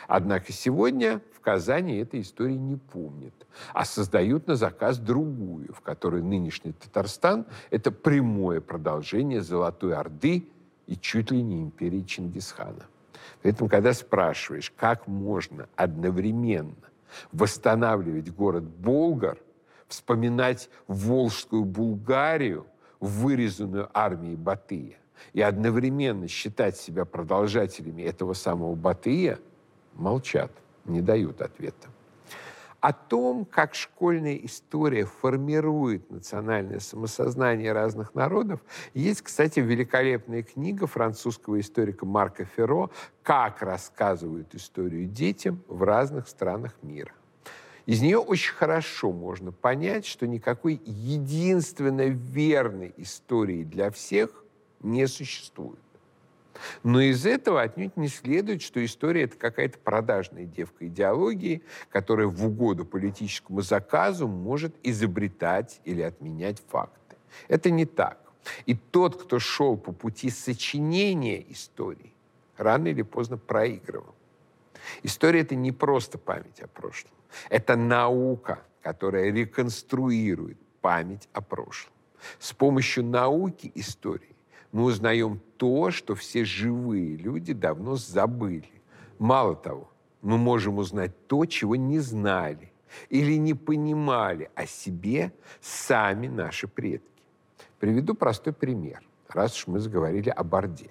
Однако 0.09 0.53
сегодня 0.53 1.21
в 1.33 1.41
Казани 1.41 1.97
этой 1.97 2.21
истории 2.21 2.57
не 2.57 2.77
помнят, 2.77 3.35
а 3.73 3.85
создают 3.85 4.47
на 4.47 4.57
заказ 4.57 4.99
другую, 4.99 5.73
в 5.73 5.81
которой 5.81 6.23
нынешний 6.23 6.73
Татарстан– 6.73 7.47
это 7.71 7.91
прямое 7.93 8.61
продолжение 8.61 9.41
Золотой 9.41 9.95
Орды 9.95 10.49
и 10.87 10.97
чуть 10.97 11.31
ли 11.31 11.43
не 11.43 11.63
империи 11.63 12.03
Чингисхана. 12.03 12.87
Поэтому, 13.43 13.69
когда 13.69 13.93
спрашиваешь, 13.93 14.73
как 14.77 15.07
можно 15.07 15.69
одновременно 15.77 16.75
восстанавливать 17.33 18.33
город 18.35 18.65
Болгар, 18.65 19.39
вспоминать 19.89 20.71
Волжскую 20.89 21.65
Булгарию, 21.65 22.67
вырезанную 23.01 23.89
армией 23.93 24.37
Батыя, 24.37 24.97
и 25.33 25.41
одновременно 25.41 26.29
считать 26.29 26.77
себя 26.77 27.05
продолжателями 27.05 28.03
этого 28.03 28.33
самого 28.35 28.75
Батыя, 28.75 29.39
молчат, 29.95 30.51
не 30.85 31.01
дают 31.01 31.41
ответа. 31.41 31.89
О 32.85 32.93
том, 32.93 33.47
как 33.47 33.75
школьная 33.75 34.37
история 34.43 35.07
формирует 35.07 36.11
национальное 36.11 36.81
самосознание 36.81 37.73
разных 37.73 38.15
народов, 38.15 38.61
есть, 38.93 39.23
кстати, 39.23 39.59
великолепная 39.59 40.43
книга 40.43 40.87
французского 40.87 41.59
историка 41.61 42.05
Марка 42.05 42.45
Ферро 42.45 42.91
«Как 43.23 43.63
рассказывают 43.63 44.55
историю 44.55 45.07
детям 45.07 45.63
в 45.67 45.83
разных 45.83 46.29
странах 46.29 46.75
мира». 46.83 47.13
Из 47.87 48.03
нее 48.03 48.19
очень 48.19 48.53
хорошо 48.53 49.13
можно 49.13 49.51
понять, 49.51 50.05
что 50.05 50.27
никакой 50.27 50.79
единственно 50.85 52.09
верной 52.09 52.93
истории 52.99 53.65
для 53.65 53.91
всех 53.91 54.45
не 54.83 55.07
существует. 55.07 55.84
Но 56.83 57.01
из 57.01 57.27
этого 57.27 57.63
отнюдь 57.63 57.97
не 57.97 58.09
следует, 58.09 58.63
что 58.63 58.85
история– 58.85 59.23
это 59.25 59.37
какая-то 59.37 59.79
продажная 59.79 60.45
девка 60.45 60.87
идеологии, 60.87 61.63
которая 61.91 62.27
в 62.27 62.45
угоду 62.47 62.85
политическому 62.85 63.61
заказу 63.61 64.29
может 64.29 64.75
изобретать 64.83 65.81
или 65.85 66.03
отменять 66.03 66.63
факты. 66.69 67.17
Это 67.49 67.71
не 67.71 67.87
так. 67.87 68.19
И 68.67 68.75
тот, 68.75 69.21
кто 69.23 69.39
шел 69.39 69.77
по 69.77 69.93
пути 69.93 70.31
сочинения 70.31 71.45
истории, 71.51 72.13
рано 72.57 72.89
или 72.89 73.03
поздно 73.03 73.39
проигрывал. 73.39 74.15
История– 75.03 75.41
это 75.43 75.55
не 75.55 75.73
просто 75.73 76.19
память 76.19 76.61
о 76.61 76.69
прошлом. 76.69 77.13
Это 77.49 77.75
наука, 77.77 78.63
которая 78.83 79.33
реконструирует 79.33 80.59
память 80.81 81.29
о 81.33 81.41
прошлом. 81.41 81.93
С 82.39 82.53
помощью 82.53 83.05
науки 83.05 83.73
истории 83.75 84.34
мы 84.75 84.87
узнаем 84.87 85.41
то, 85.57 85.93
что 85.93 86.17
все 86.17 86.45
живые 86.45 87.15
люди 87.15 87.53
давно 87.53 87.95
забыли. 87.95 88.83
Мало 89.21 89.55
того, 89.55 89.89
мы 90.21 90.37
можем 90.37 90.79
узнать 90.79 91.13
то, 91.29 91.47
чего 91.47 91.77
не 91.77 92.01
знали 92.01 92.73
или 93.09 93.35
не 93.35 93.55
понимали 93.55 94.51
о 94.57 94.67
себе 94.67 95.33
сами 95.61 96.27
наши 96.27 96.67
предки. 96.67 97.07
Приведу 97.79 98.15
простой 98.15 98.53
пример, 98.53 99.01
раз 99.29 99.57
уж 99.57 99.69
мы 99.69 99.79
заговорили 99.79 100.29
о 100.29 100.43
Борде. 100.43 100.91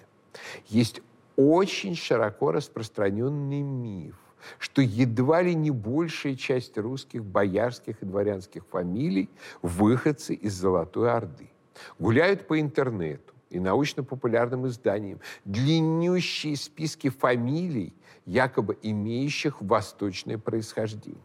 Есть 0.66 1.02
очень 1.36 1.94
широко 1.94 2.52
распространенный 2.52 3.60
миф, 3.60 4.16
что 4.58 4.80
едва 4.80 5.42
ли 5.42 5.54
не 5.54 5.70
большая 5.70 6.36
часть 6.36 6.78
русских 6.78 7.22
боярских 7.22 8.00
и 8.00 8.06
дворянских 8.06 8.64
фамилий 8.64 9.28
выходцы 9.60 10.32
из 10.32 10.54
Золотой 10.54 11.12
Орды. 11.12 11.50
Гуляют 11.98 12.46
по 12.46 12.58
интернету 12.58 13.33
и 13.54 13.60
научно-популярным 13.60 14.66
изданиям 14.66 15.20
длиннющие 15.44 16.56
списки 16.56 17.08
фамилий, 17.08 17.94
якобы 18.26 18.76
имеющих 18.82 19.62
восточное 19.62 20.38
происхождение. 20.38 21.22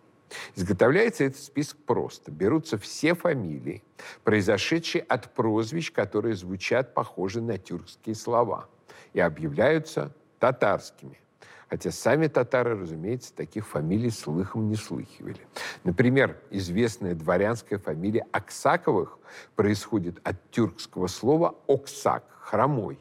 Изготовляется 0.55 1.23
этот 1.23 1.41
список 1.41 1.79
просто. 1.85 2.31
Берутся 2.31 2.77
все 2.77 3.15
фамилии, 3.15 3.81
произошедшие 4.23 5.01
от 5.01 5.33
прозвищ, 5.33 5.91
которые 5.91 6.35
звучат 6.35 6.93
похоже 6.93 7.41
на 7.41 7.57
тюркские 7.57 8.15
слова, 8.15 8.69
и 9.13 9.19
объявляются 9.19 10.15
татарскими– 10.39 11.19
Хотя 11.69 11.91
сами 11.91 12.27
татары, 12.27 12.79
разумеется, 12.79 13.33
таких 13.33 13.67
фамилий 13.67 14.09
слыхом 14.09 14.67
не 14.67 14.75
слыхивали. 14.75 15.39
Например, 15.83 16.35
известная 16.49 17.13
дворянская 17.13 17.77
фамилия 17.77 18.25
Аксаковых 18.31 19.19
происходит 19.55 20.19
от 20.23 20.49
тюркского 20.49 21.07
слова 21.07 21.55
«оксак»– 21.67 22.23
«хромой». 22.41 22.97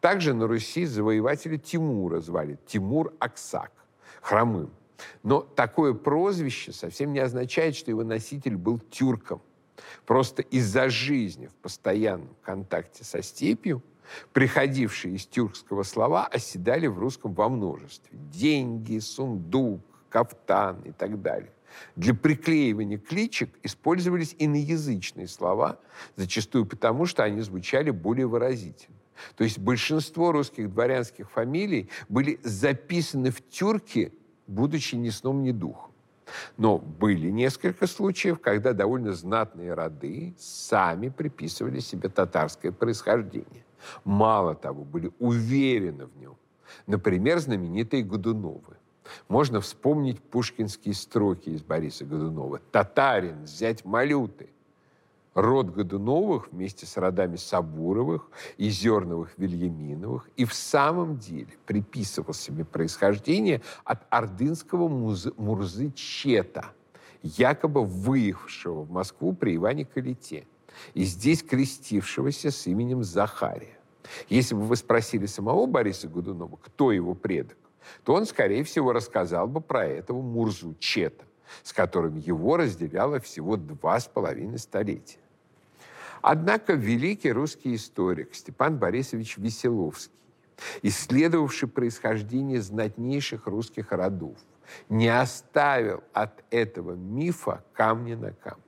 Также 0.00 0.34
на 0.34 0.46
Руси 0.46 0.84
завоевателя 0.84 1.58
Тимура 1.58 2.20
звали 2.20 2.58
Тимур 2.66 3.12
Аксак– 3.18 3.72
«хромым». 4.20 4.70
Но 5.22 5.40
такое 5.40 5.94
прозвище 5.94 6.72
совсем 6.72 7.12
не 7.12 7.20
означает, 7.20 7.74
что 7.74 7.90
его 7.90 8.04
носитель 8.04 8.56
был 8.56 8.78
тюрком. 8.78 9.42
Просто 10.06 10.42
из-за 10.42 10.90
жизни 10.90 11.46
в 11.46 11.54
постоянном 11.54 12.36
контакте 12.42 13.02
со 13.02 13.22
степью 13.22 13.82
приходившие 14.32 15.14
из 15.14 15.26
тюркского 15.26 15.82
слова, 15.82 16.26
оседали 16.26 16.86
в 16.86 16.98
русском 16.98 17.34
во 17.34 17.48
множестве. 17.48 18.18
Деньги, 18.32 18.98
сундук, 18.98 19.80
кафтан 20.08 20.82
и 20.82 20.92
так 20.92 21.20
далее. 21.20 21.52
Для 21.96 22.14
приклеивания 22.14 22.98
кличек 22.98 23.50
использовались 23.62 24.34
иноязычные 24.38 25.28
слова, 25.28 25.78
зачастую 26.16 26.66
потому, 26.66 27.06
что 27.06 27.22
они 27.22 27.40
звучали 27.40 27.90
более 27.90 28.26
выразительно. 28.26 28.96
То 29.36 29.44
есть 29.44 29.58
большинство 29.58 30.32
русских 30.32 30.72
дворянских 30.72 31.30
фамилий 31.30 31.90
были 32.08 32.40
записаны 32.42 33.30
в 33.30 33.46
тюрки, 33.48 34.12
будучи 34.46 34.94
ни 34.94 35.10
сном, 35.10 35.42
ни 35.42 35.52
духом. 35.52 35.92
Но 36.56 36.78
были 36.78 37.28
несколько 37.28 37.86
случаев, 37.86 38.40
когда 38.40 38.72
довольно 38.72 39.12
знатные 39.12 39.74
роды 39.74 40.34
сами 40.38 41.08
приписывали 41.08 41.80
себе 41.80 42.08
татарское 42.08 42.72
происхождение. 42.72 43.64
Мало 44.04 44.54
того, 44.54 44.84
были 44.84 45.12
уверены 45.18 46.06
в 46.06 46.16
нем. 46.18 46.36
Например, 46.86 47.38
знаменитые 47.38 48.02
Годуновы. 48.02 48.76
Можно 49.28 49.60
вспомнить 49.60 50.20
пушкинские 50.20 50.94
строки 50.94 51.50
из 51.50 51.62
Бориса 51.62 52.04
Годунова. 52.04 52.60
«Татарин, 52.70 53.44
взять 53.44 53.84
малюты». 53.84 54.50
Род 55.34 55.70
Годуновых 55.70 56.50
вместе 56.50 56.86
с 56.86 56.96
родами 56.96 57.36
Сабуровых 57.36 58.28
и 58.56 58.68
Зерновых 58.68 59.30
Вильяминовых 59.36 60.28
и 60.36 60.44
в 60.44 60.52
самом 60.52 61.18
деле 61.18 61.50
приписывал 61.66 62.34
себе 62.34 62.64
происхождение 62.64 63.62
от 63.84 64.02
ордынского 64.10 64.88
музы, 64.88 65.32
Мурзы 65.36 65.92
Чета, 65.92 66.72
якобы 67.22 67.84
выехавшего 67.84 68.82
в 68.82 68.90
Москву 68.90 69.32
при 69.32 69.54
Иване 69.54 69.84
Калите 69.84 70.46
и 70.94 71.04
здесь 71.04 71.42
крестившегося 71.42 72.50
с 72.50 72.66
именем 72.66 73.04
Захария. 73.04 73.78
Если 74.28 74.54
бы 74.54 74.62
вы 74.62 74.76
спросили 74.76 75.26
самого 75.26 75.66
Бориса 75.66 76.08
Годунова, 76.08 76.56
кто 76.56 76.92
его 76.92 77.14
предок, 77.14 77.56
то 78.04 78.14
он, 78.14 78.26
скорее 78.26 78.64
всего, 78.64 78.92
рассказал 78.92 79.46
бы 79.46 79.60
про 79.60 79.86
этого 79.86 80.20
Мурзу 80.20 80.74
Чета, 80.78 81.24
с 81.62 81.72
которым 81.72 82.16
его 82.16 82.56
разделяло 82.56 83.20
всего 83.20 83.56
два 83.56 83.98
с 84.00 84.06
половиной 84.06 84.58
столетия. 84.58 85.18
Однако 86.22 86.74
великий 86.74 87.32
русский 87.32 87.74
историк 87.74 88.34
Степан 88.34 88.76
Борисович 88.76 89.38
Веселовский, 89.38 90.14
исследовавший 90.82 91.68
происхождение 91.68 92.60
знатнейших 92.60 93.46
русских 93.46 93.92
родов, 93.92 94.36
не 94.88 95.08
оставил 95.08 96.04
от 96.12 96.44
этого 96.50 96.92
мифа 96.92 97.64
камня 97.72 98.16
на 98.16 98.32
камне. 98.32 98.62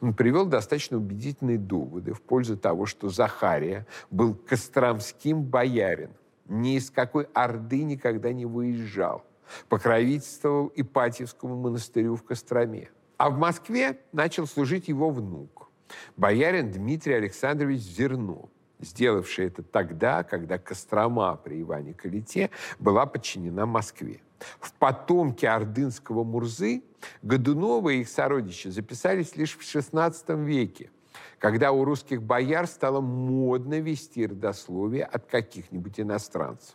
Он 0.00 0.14
привел 0.14 0.46
достаточно 0.46 0.96
убедительные 0.96 1.58
доводы 1.58 2.12
в 2.12 2.20
пользу 2.20 2.56
того, 2.56 2.86
что 2.86 3.08
Захария 3.08 3.86
был 4.10 4.34
костромским 4.34 5.42
боярином, 5.42 6.14
ни 6.46 6.76
из 6.76 6.90
какой 6.90 7.24
Орды 7.34 7.82
никогда 7.82 8.32
не 8.32 8.46
выезжал, 8.46 9.24
покровительствовал 9.68 10.72
Ипатьевскому 10.74 11.56
монастырю 11.56 12.16
в 12.16 12.22
Костроме. 12.22 12.90
А 13.16 13.30
в 13.30 13.38
Москве 13.38 13.98
начал 14.12 14.46
служить 14.46 14.88
его 14.88 15.10
внук, 15.10 15.70
боярин 16.16 16.70
Дмитрий 16.70 17.14
Александрович 17.14 17.80
Зерно, 17.80 18.48
сделавший 18.80 19.46
это 19.46 19.62
тогда, 19.62 20.22
когда 20.22 20.58
Кострома 20.58 21.36
при 21.36 21.62
Иване 21.62 21.94
Калите 21.94 22.50
была 22.78 23.06
подчинена 23.06 23.66
Москве. 23.66 24.20
В 24.60 24.72
потомке 24.74 25.48
ордынского 25.48 26.22
Мурзы 26.22 26.82
Годунова 27.22 27.90
и 27.90 28.00
их 28.00 28.08
сородичи 28.08 28.68
записались 28.68 29.36
лишь 29.36 29.56
в 29.56 29.60
XVI 29.60 30.44
веке, 30.44 30.90
когда 31.38 31.72
у 31.72 31.84
русских 31.84 32.22
бояр 32.22 32.66
стало 32.66 33.00
модно 33.00 33.80
вести 33.80 34.26
родословие 34.26 35.04
от 35.04 35.26
каких-нибудь 35.26 35.98
иностранцев. 36.00 36.74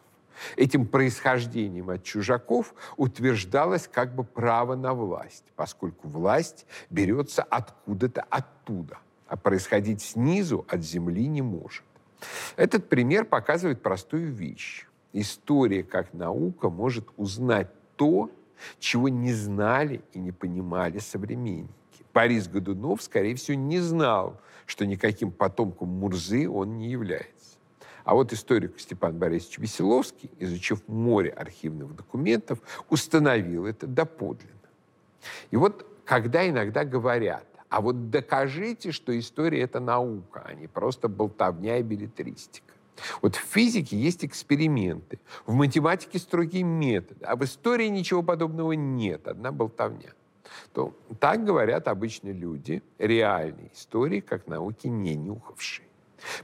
Этим 0.55 0.87
происхождением 0.87 1.89
от 1.89 2.03
чужаков 2.03 2.73
утверждалось 2.97 3.87
как 3.87 4.15
бы 4.15 4.23
право 4.23 4.75
на 4.75 4.93
власть, 4.93 5.45
поскольку 5.55 6.07
власть 6.07 6.65
берется 6.89 7.43
откуда-то 7.43 8.25
оттуда, 8.29 8.97
а 9.27 9.37
происходить 9.37 10.01
снизу 10.01 10.65
от 10.67 10.81
земли 10.83 11.27
не 11.27 11.41
может. 11.41 11.83
Этот 12.55 12.89
пример 12.89 13.25
показывает 13.25 13.81
простую 13.81 14.31
вещь. 14.31 14.87
История 15.13 15.83
как 15.83 16.13
наука 16.13 16.69
может 16.69 17.07
узнать 17.17 17.69
то, 17.95 18.31
чего 18.79 19.09
не 19.09 19.33
знали 19.33 20.01
и 20.13 20.19
не 20.19 20.31
понимали 20.31 20.99
современники. 20.99 21.73
Борис 22.13 22.47
Годунов, 22.47 23.01
скорее 23.01 23.35
всего, 23.35 23.57
не 23.57 23.79
знал, 23.79 24.39
что 24.65 24.85
никаким 24.85 25.31
потомком 25.31 25.89
Мурзы 25.89 26.47
он 26.47 26.77
не 26.77 26.89
является. 26.89 27.57
А 28.03 28.15
вот 28.15 28.33
историк 28.33 28.79
Степан 28.79 29.17
Борисович 29.17 29.59
Веселовский, 29.59 30.29
изучив 30.39 30.87
море 30.87 31.29
архивных 31.29 31.95
документов, 31.95 32.59
установил 32.89 33.65
это 33.65 33.87
доподлинно. 33.87 34.51
И 35.51 35.55
вот 35.55 35.87
когда 36.05 36.47
иногда 36.47 36.83
говорят, 36.83 37.47
а 37.73 37.81
вот 37.81 38.11
докажите, 38.11 38.91
что 38.91 39.17
история– 39.17 39.61
это 39.63 39.79
наука, 39.79 40.43
а 40.45 40.53
не 40.53 40.67
просто 40.67 41.07
болтовня 41.07 41.79
и 41.79 41.81
билетристика. 41.81 42.71
Вот 43.23 43.35
в 43.35 43.39
физике 43.39 43.97
есть 43.97 44.23
эксперименты, 44.23 45.19
в 45.47 45.55
математике 45.55 46.19
строгие 46.19 46.61
методы, 46.61 47.25
а 47.25 47.35
в 47.35 47.43
истории 47.43 47.87
ничего 47.87 48.21
подобного 48.21 48.73
нет, 48.73 49.27
одна 49.27 49.51
болтовня. 49.51 50.13
то 50.71 50.93
так 51.19 51.43
говорят 51.43 51.87
обычные 51.87 52.35
люди, 52.35 52.83
реальные 52.99 53.71
истории, 53.73 54.19
как 54.19 54.45
науки 54.45 54.85
не 54.85 55.15
нюхавшие, 55.15 55.87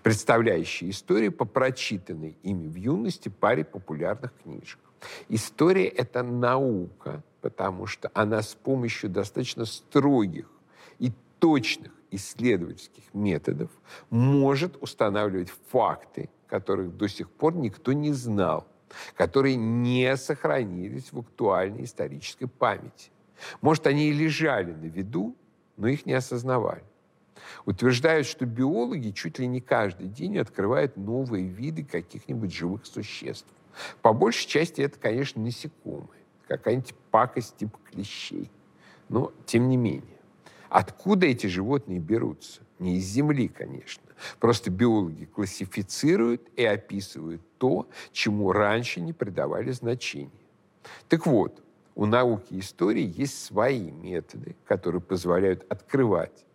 представляющие 0.02 0.90
истории 0.90 1.30
по 1.30 1.46
прочитанной 1.46 2.40
ими 2.42 2.68
в 2.68 2.74
юности 2.74 3.30
паре 3.30 3.64
популярных 3.64 4.34
книжек. 4.42 4.80
История— 5.28 5.88
это 5.90 6.24
наука, 6.24 7.22
потому 7.42 7.86
что 7.86 8.10
она 8.16 8.42
с 8.42 8.56
помощью 8.56 9.12
достаточно 9.12 9.66
строгих 9.66 10.48
и 11.00 11.12
точных 11.40 11.92
исследовательских 12.12 13.04
методов 13.14 13.70
может 14.10 14.82
устанавливать 14.82 15.52
факты, 15.70 16.30
которых 16.48 16.96
до 16.98 17.08
сих 17.08 17.30
пор 17.30 17.56
никто 17.56 17.94
не 17.94 18.12
знал, 18.12 18.68
которые 19.16 19.56
не 19.56 20.16
сохранились 20.18 21.12
в 21.12 21.20
актуальной 21.20 21.84
исторической 21.84 22.48
памяти. 22.48 23.12
Может, 23.62 23.88
они 23.88 24.10
и 24.10 24.14
лежали 24.14 24.74
на 24.74 24.86
виду, 24.86 25.36
но 25.78 25.88
их 25.88 26.06
не 26.06 26.14
осознавали. 26.14 26.84
Утверждают, 27.66 28.28
что 28.28 28.46
биологи 28.46 29.12
чуть 29.12 29.40
ли 29.40 29.48
не 29.48 29.62
каждый 29.62 30.08
день 30.08 30.38
открывают 30.38 30.98
новые 30.98 31.48
виды 31.48 31.84
каких-нибудь 31.84 32.54
живых 32.54 32.86
существ. 32.86 33.48
По 34.02 34.14
большей 34.14 34.48
части 34.48 34.82
это, 34.82 35.00
конечно, 35.00 35.42
насекомые, 35.42 36.24
какая-нибудь 36.48 36.94
пакость 37.12 37.56
типа 37.58 37.78
клещей. 37.90 38.52
Но 39.08 39.32
тем 39.46 39.70
не 39.70 39.78
менее. 39.78 40.19
Откуда 40.70 41.26
эти 41.26 41.48
животные 41.48 42.00
берутся? 42.00 42.62
Не 42.78 42.98
из 42.98 43.06
Земли, 43.06 43.48
конечно. 43.48 44.04
Просто 44.40 44.70
биологи 44.70 45.26
классифицируют 45.26 46.48
и 46.56 46.64
описывают 46.64 47.42
то, 47.58 47.90
чему 48.12 48.52
раньше 48.52 49.02
не 49.02 49.14
придавали 49.14 49.72
значения. 49.72 50.32
Так 51.08 51.26
вот, 51.26 51.62
у 51.96 52.06
науки 52.06 52.54
и 52.54 52.60
истории 52.60 53.14
есть 53.18 53.44
свои 53.44 53.92
методы, 53.92 54.56
которые 54.66 55.02
позволяют 55.02 55.66
открывать, 55.70 56.46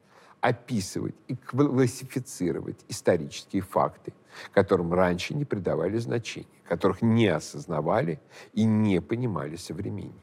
описывать 0.41 1.15
и 1.27 1.37
классифицировать 1.37 2.85
исторические 2.89 3.63
факты, 3.63 4.13
которым 4.53 4.95
раньше 4.95 5.35
не 5.35 5.45
придавали 5.45 5.99
значения, 5.99 6.47
которых 6.67 7.03
не 7.03 7.27
осознавали 7.27 8.21
и 8.53 8.65
не 8.65 9.01
понимали 9.01 9.57
современники. 9.57 10.15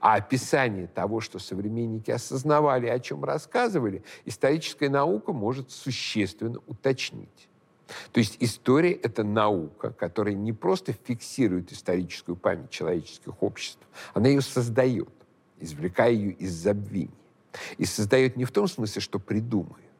А 0.00 0.14
описание 0.14 0.86
того, 0.86 1.20
что 1.20 1.38
современники 1.38 2.10
осознавали, 2.10 2.86
о 2.86 2.98
чем 2.98 3.24
рассказывали, 3.24 4.02
историческая 4.24 4.88
наука 4.88 5.32
может 5.32 5.70
существенно 5.70 6.60
уточнить. 6.66 7.48
То 8.12 8.20
есть 8.20 8.36
история— 8.40 8.92
это 9.02 9.24
наука, 9.24 9.90
которая 9.92 10.34
не 10.34 10.52
просто 10.52 10.92
фиксирует 10.92 11.72
историческую 11.72 12.36
память 12.36 12.70
человеческих 12.70 13.42
обществ, 13.42 13.80
она 14.14 14.28
ее 14.28 14.42
создает, 14.42 15.12
извлекая 15.58 16.12
ее 16.12 16.32
из 16.32 16.52
забвения. 16.52 17.10
И 17.78 17.86
создает 17.86 18.36
не 18.36 18.44
в 18.44 18.52
том 18.52 18.68
смысле, 18.68 19.00
что 19.00 19.18
придумает, 19.18 19.90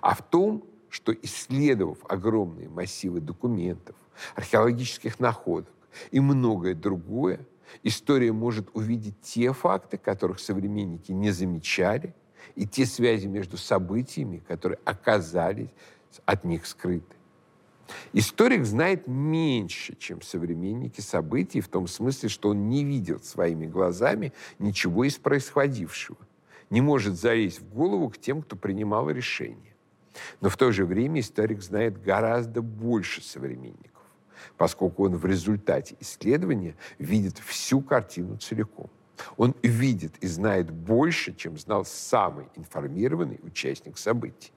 а 0.00 0.14
в 0.14 0.22
том, 0.22 0.64
что 0.88 1.12
исследовав 1.12 1.98
огромные 2.08 2.68
массивы 2.68 3.20
документов, 3.20 3.94
археологических 4.34 5.20
находок 5.20 5.72
и 6.10 6.18
многое 6.18 6.74
другое, 6.74 7.40
история 7.82 8.32
может 8.32 8.68
увидеть 8.74 9.20
те 9.22 9.52
факты, 9.52 9.98
которых 9.98 10.40
современники 10.40 11.12
не 11.12 11.30
замечали, 11.30 12.14
и 12.54 12.66
те 12.66 12.86
связи 12.86 13.26
между 13.26 13.56
событиями, 13.56 14.42
которые 14.46 14.78
оказались 14.84 15.70
от 16.24 16.44
них 16.44 16.66
скрыты. 16.66 17.14
Историк 18.12 18.64
знает 18.64 19.06
меньше, 19.06 19.96
чем 19.96 20.20
современники 20.20 21.00
событий, 21.00 21.60
в 21.60 21.68
том 21.68 21.86
смысле, 21.86 22.28
что 22.28 22.50
он 22.50 22.68
не 22.68 22.84
видел 22.84 23.20
своими 23.20 23.66
глазами 23.66 24.32
ничего 24.58 25.04
из 25.04 25.16
происходившего, 25.16 26.18
не 26.70 26.80
может 26.80 27.18
залезть 27.18 27.60
в 27.60 27.72
голову 27.72 28.10
к 28.10 28.18
тем, 28.18 28.42
кто 28.42 28.56
принимал 28.56 29.08
решения. 29.10 29.74
Но 30.40 30.48
в 30.48 30.56
то 30.56 30.72
же 30.72 30.84
время 30.84 31.20
историк 31.20 31.62
знает 31.62 32.02
гораздо 32.02 32.60
больше 32.60 33.22
современников, 33.22 33.97
поскольку 34.56 35.04
он 35.04 35.16
в 35.16 35.26
результате 35.26 35.96
исследования 36.00 36.76
видит 36.98 37.38
всю 37.38 37.80
картину 37.80 38.36
целиком. 38.36 38.90
Он 39.36 39.54
видит 39.62 40.14
и 40.20 40.26
знает 40.26 40.70
больше, 40.70 41.34
чем 41.34 41.58
знал 41.58 41.84
самый 41.84 42.46
информированный 42.56 43.40
участник 43.42 43.98
событий. 43.98 44.52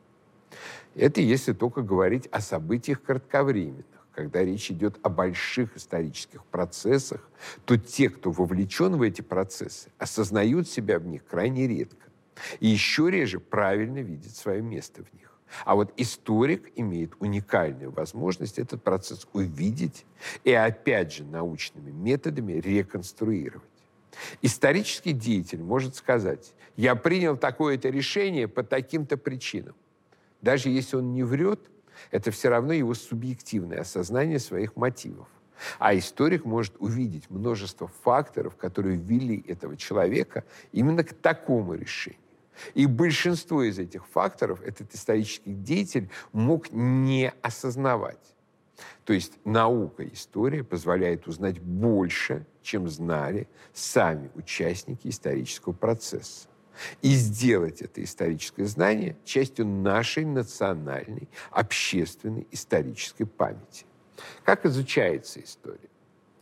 Это 0.96 1.22
если 1.22 1.54
только 1.54 1.82
говорить 1.82 2.28
о 2.32 2.42
событиях 2.42 3.02
кратковременных. 3.02 3.86
Когда 4.14 4.44
речь 4.44 4.70
идет 4.70 5.00
о 5.04 5.10
больших 5.10 5.78
исторических 5.78 6.44
процессах, 6.46 7.30
то 7.64 7.78
те, 7.78 8.10
кто 8.10 8.32
вовлечен 8.32 8.98
в 8.98 9.02
эти 9.02 9.22
процессы, 9.22 9.90
осознают 9.98 10.68
себя 10.68 11.00
в 11.00 11.06
них 11.06 11.26
крайне 11.26 11.66
редко. 11.66 12.08
И 12.60 12.68
еще 12.68 13.10
реже 13.10 13.40
правильно 13.40 14.00
видят 14.00 14.36
свое 14.36 14.62
место 14.62 15.04
в 15.04 15.14
них. 15.14 15.31
А 15.66 15.76
вот 15.76 15.94
историк 15.98 16.72
имеет 16.76 17.14
уникальную 17.20 17.92
возможность 17.92 18.60
этот 18.60 18.84
процесс 18.84 19.28
увидеть 19.34 20.06
и, 20.44 20.52
опять 20.52 21.14
же, 21.14 21.24
научными 21.24 21.92
методами 21.92 22.54
реконструировать. 22.54 23.64
Исторический 24.42 25.14
деятель 25.14 25.62
может 25.62 25.96
сказать, 25.96 26.54
я 26.76 26.96
принял 26.96 27.38
такое-то 27.38 27.90
решение 27.90 28.48
по 28.48 28.64
таким-то 28.64 29.18
причинам. 29.18 29.76
Даже 30.42 30.70
если 30.70 30.98
он 30.98 31.14
не 31.14 31.24
врет, 31.24 31.60
это 32.10 32.32
все 32.32 32.50
равно 32.50 32.74
его 32.74 32.94
субъективное 32.94 33.82
осознание 33.82 34.40
своих 34.40 34.76
мотивов. 34.76 35.28
А 35.78 35.96
историк 35.96 36.44
может 36.44 36.74
увидеть 36.80 37.30
множество 37.30 37.88
факторов, 37.88 38.56
которые 38.56 38.98
ввели 38.98 39.44
этого 39.48 39.78
человека 39.78 40.44
именно 40.72 41.04
к 41.04 41.14
такому 41.14 41.76
решению. 41.76 42.20
И 42.74 42.86
большинство 42.86 43.64
из 43.64 43.80
этих 43.80 44.06
факторов 44.08 44.62
этот 44.62 44.94
исторический 44.94 45.54
деятель 45.54 46.10
мог 46.32 46.72
не 46.72 47.34
осознавать. 47.42 48.36
То 49.06 49.14
есть 49.14 49.34
наука 49.46 50.08
история 50.08 50.64
позволяет 50.64 51.28
узнать 51.28 51.60
больше, 51.60 52.46
чем 52.62 52.90
знали 52.90 53.48
сами 53.74 54.30
участники 54.36 55.08
исторического 55.08 55.74
процесса 55.74 56.48
и 57.02 57.10
сделать 57.10 57.82
это 57.82 58.04
историческое 58.04 58.66
знание 58.66 59.18
частью 59.26 59.66
нашей 59.66 60.26
национальной, 60.26 61.30
общественной 61.52 62.48
исторической 62.52 63.26
памяти. 63.26 63.86
Как 64.44 64.66
изучается 64.66 65.44
история? 65.44 65.90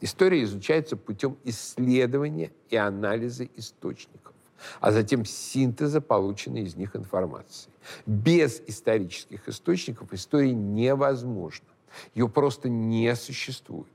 История 0.01 0.43
изучается 0.43 0.95
путем 0.95 1.37
исследования 1.43 2.51
и 2.69 2.75
анализа 2.75 3.47
источников, 3.55 4.33
а 4.79 4.91
затем 4.91 5.25
синтеза 5.25 6.01
полученной 6.01 6.63
из 6.63 6.75
них 6.75 6.95
информации. 6.95 7.71
Без 8.05 8.61
исторических 8.67 9.47
источников 9.47 10.13
история 10.13 10.53
невозможна. 10.53 11.67
Ее 12.13 12.29
просто 12.29 12.69
не 12.69 13.15
существует. 13.15 13.87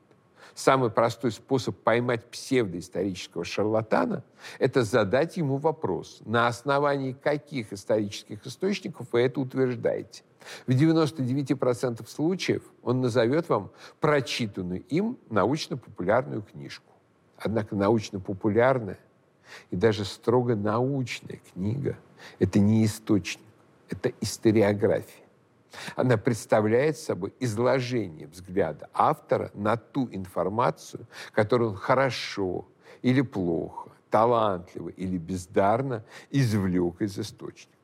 Самый 0.55 0.91
простой 0.91 1.33
способ 1.33 1.77
поймать 1.77 2.31
псевдоисторического 2.31 3.45
шарлатана– 3.45 4.23
это 4.61 4.85
задать 4.85 5.37
ему 5.37 5.57
вопрос, 5.57 6.21
на 6.25 6.47
основании 6.47 7.13
каких 7.13 7.73
исторических 7.73 8.47
источников 8.47 9.09
вы 9.11 9.23
это 9.23 9.41
утверждаете. 9.41 10.23
В 10.67 10.71
99% 10.71 12.09
случаев 12.09 12.63
он 12.83 13.01
назовет 13.01 13.49
вам 13.49 13.73
прочитанную 13.99 14.83
им 14.83 15.19
научно-популярную 15.29 16.43
книжку. 16.43 16.93
Однако 17.37 17.75
научно-популярная 17.75 18.99
и 19.71 19.77
даже 19.77 20.05
строго 20.05 20.57
научная 20.57 21.41
книга– 21.53 21.97
это 22.39 22.59
не 22.59 22.85
источник, 22.85 23.45
это 23.89 24.13
историография. 24.21 25.25
Она 25.97 26.17
представляет 26.17 26.99
собой 26.99 27.35
изложение 27.41 28.27
взгляда 28.29 28.89
автора 28.93 29.51
на 29.55 29.77
ту 29.77 30.09
информацию, 30.13 31.07
которую 31.33 31.71
он 31.71 31.77
хорошо 31.77 32.67
или 33.03 33.23
плохо, 33.23 33.91
талантливо 34.11 34.91
или 34.91 35.19
бездарно 35.19 36.05
извлек 36.31 37.03
из 37.03 37.19
источников. 37.19 37.75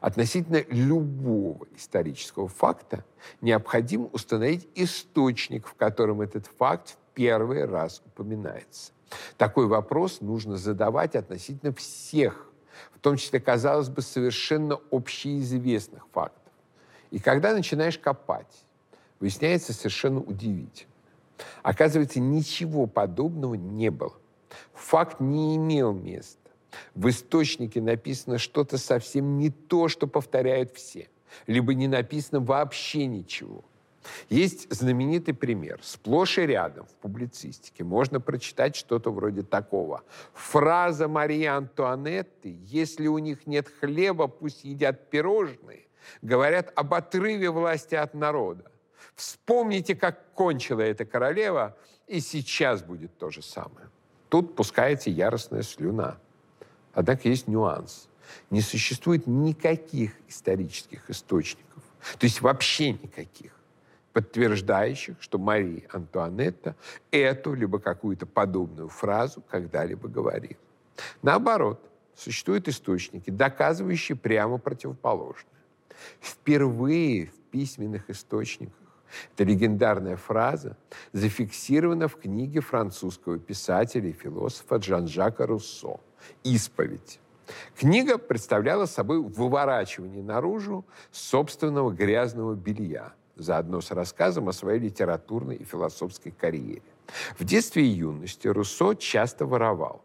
Относительно 0.00 0.62
любого 0.68 1.66
исторического 1.76 2.48
факта 2.48 3.04
необходимо 3.40 4.06
установить 4.06 4.68
источник, 4.74 5.66
в 5.66 5.74
котором 5.74 6.20
этот 6.20 6.46
факт 6.46 6.90
в 6.90 7.14
первый 7.14 7.64
раз 7.64 8.02
упоминается. 8.06 8.92
Такой 9.36 9.66
вопрос 9.66 10.20
нужно 10.20 10.56
задавать 10.56 11.16
относительно 11.16 11.72
всех, 11.72 12.50
в 12.92 13.00
том 13.00 13.16
числе, 13.16 13.40
казалось 13.40 13.88
бы, 13.88 14.02
совершенно 14.02 14.78
общеизвестных 14.90 16.06
фактов. 16.12 16.52
И 17.10 17.18
когда 17.18 17.54
начинаешь 17.54 17.98
копать, 17.98 18.64
выясняется 19.20 19.72
совершенно 19.72 20.20
удивительно. 20.20 20.92
Оказывается, 21.62 22.20
ничего 22.20 22.86
подобного 22.86 23.54
не 23.54 23.90
было. 23.90 24.14
Факт 24.74 25.20
не 25.20 25.56
имел 25.56 25.92
места. 25.92 26.38
В 26.94 27.08
источнике 27.08 27.80
написано 27.80 28.38
что-то 28.38 28.78
совсем 28.78 29.38
не 29.38 29.50
то, 29.50 29.88
что 29.88 30.06
повторяют 30.06 30.74
все. 30.74 31.08
Либо 31.46 31.74
не 31.74 31.88
написано 31.88 32.40
вообще 32.40 33.06
ничего. 33.06 33.64
Есть 34.28 34.72
знаменитый 34.72 35.34
пример. 35.34 35.80
Сплошь 35.82 36.38
и 36.38 36.42
рядом 36.42 36.86
в 36.86 36.94
публицистике 36.94 37.84
можно 37.84 38.20
прочитать 38.20 38.76
что-то 38.76 39.10
вроде 39.10 39.42
такого. 39.42 40.02
Фраза 40.34 41.08
Марии 41.08 41.46
Антуанетты 41.46 42.58
«Если 42.62 43.06
у 43.06 43.18
них 43.18 43.46
нет 43.46 43.68
хлеба, 43.80 44.28
пусть 44.28 44.64
едят 44.64 45.10
пирожные» 45.10 45.88
говорят 46.22 46.72
об 46.74 46.94
отрыве 46.94 47.50
власти 47.50 47.94
от 47.94 48.14
народа. 48.14 48.70
Вспомните, 49.14 49.94
как 49.94 50.32
кончила 50.32 50.80
эта 50.80 51.04
королева, 51.04 51.76
и 52.06 52.20
сейчас 52.20 52.82
будет 52.82 53.16
то 53.18 53.30
же 53.30 53.42
самое. 53.42 53.88
Тут 54.28 54.54
пускается 54.54 55.10
яростная 55.10 55.62
слюна. 55.62 56.18
Однако 56.92 57.28
есть 57.28 57.48
нюанс. 57.48 58.08
Не 58.50 58.60
существует 58.60 59.26
никаких 59.26 60.12
исторических 60.28 61.08
источников, 61.08 61.82
то 62.18 62.24
есть 62.24 62.42
вообще 62.42 62.92
никаких, 62.92 63.57
подтверждающих, 64.18 65.14
что 65.20 65.38
Мария 65.38 65.84
Антуанетта 65.92 66.74
эту 67.12 67.54
либо 67.54 67.78
какую-то 67.78 68.26
подобную 68.26 68.88
фразу 68.88 69.44
когда-либо 69.48 70.08
говорила. 70.08 70.56
Наоборот, 71.22 71.80
существуют 72.16 72.66
источники, 72.66 73.30
доказывающие 73.30 74.18
прямо 74.18 74.58
противоположное. 74.58 75.52
Впервые 76.20 77.26
в 77.26 77.36
письменных 77.52 78.10
источниках 78.10 78.74
эта 79.34 79.44
легендарная 79.44 80.16
фраза 80.16 80.76
зафиксирована 81.12 82.08
в 82.08 82.16
книге 82.16 82.60
французского 82.60 83.38
писателя 83.38 84.08
и 84.08 84.12
философа 84.12 84.82
Жан-Жака 84.82 85.46
Руссо 85.46 86.00
«Исповедь». 86.42 87.20
Книга 87.78 88.18
представляла 88.18 88.86
собой 88.86 89.22
выворачивание 89.22 90.24
наружу 90.24 90.84
собственного 91.12 91.92
грязного 91.92 92.56
белья, 92.56 93.14
заодно 93.38 93.80
с 93.80 93.90
рассказом 93.90 94.48
о 94.48 94.52
своей 94.52 94.80
литературной 94.80 95.56
и 95.56 95.64
философской 95.64 96.32
карьере. 96.32 96.82
В 97.38 97.44
детстве 97.44 97.84
и 97.84 97.88
юности 97.88 98.48
Руссо 98.48 98.94
часто 98.94 99.46
воровал, 99.46 100.02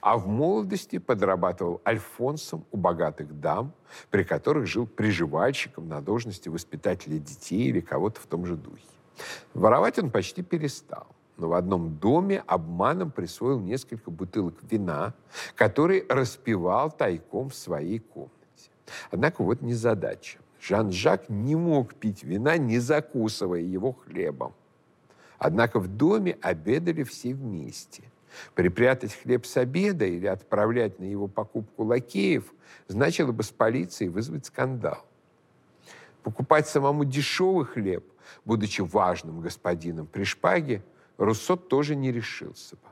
а 0.00 0.16
в 0.16 0.26
молодости 0.26 0.98
подрабатывал 0.98 1.80
альфонсом 1.86 2.64
у 2.70 2.76
богатых 2.76 3.40
дам, 3.40 3.72
при 4.10 4.24
которых 4.24 4.66
жил 4.66 4.86
приживальщиком 4.86 5.88
на 5.88 6.00
должности 6.00 6.48
воспитателя 6.48 7.18
детей 7.18 7.68
или 7.68 7.80
кого-то 7.80 8.20
в 8.20 8.26
том 8.26 8.46
же 8.46 8.56
духе. 8.56 8.82
Воровать 9.52 9.98
он 9.98 10.10
почти 10.10 10.42
перестал 10.42 11.06
но 11.38 11.48
в 11.48 11.52
одном 11.54 11.96
доме 11.96 12.42
обманом 12.46 13.10
присвоил 13.10 13.60
несколько 13.60 14.10
бутылок 14.10 14.56
вина, 14.68 15.14
которые 15.54 16.04
распивал 16.08 16.90
тайком 16.90 17.48
в 17.48 17.54
своей 17.54 18.00
комнате. 18.00 18.34
Однако 19.10 19.42
вот 19.42 19.62
незадача. 19.62 20.38
Жан-Жак 20.68 21.30
не 21.30 21.56
мог 21.56 21.94
пить 21.94 22.22
вина, 22.22 22.58
не 22.58 22.78
закусывая 22.78 23.60
его 23.60 23.92
хлебом. 23.92 24.52
Однако 25.38 25.80
в 25.80 25.88
доме 25.88 26.36
обедали 26.42 27.04
все 27.04 27.32
вместе. 27.32 28.02
Припрятать 28.54 29.14
хлеб 29.14 29.46
с 29.46 29.56
обеда 29.56 30.04
или 30.04 30.26
отправлять 30.26 30.98
на 30.98 31.04
его 31.04 31.26
покупку 31.26 31.84
лакеев 31.84 32.52
значило 32.86 33.32
бы 33.32 33.42
с 33.44 33.50
полицией 33.50 34.10
вызвать 34.10 34.44
скандал. 34.44 35.06
Покупать 36.22 36.68
самому 36.68 37.06
дешевый 37.06 37.64
хлеб, 37.64 38.04
будучи 38.44 38.82
важным 38.82 39.40
господином 39.40 40.06
при 40.06 40.24
шпаге, 40.24 40.82
Руссо 41.16 41.56
тоже 41.56 41.96
не 41.96 42.12
решился 42.12 42.76
бы. 42.76 42.82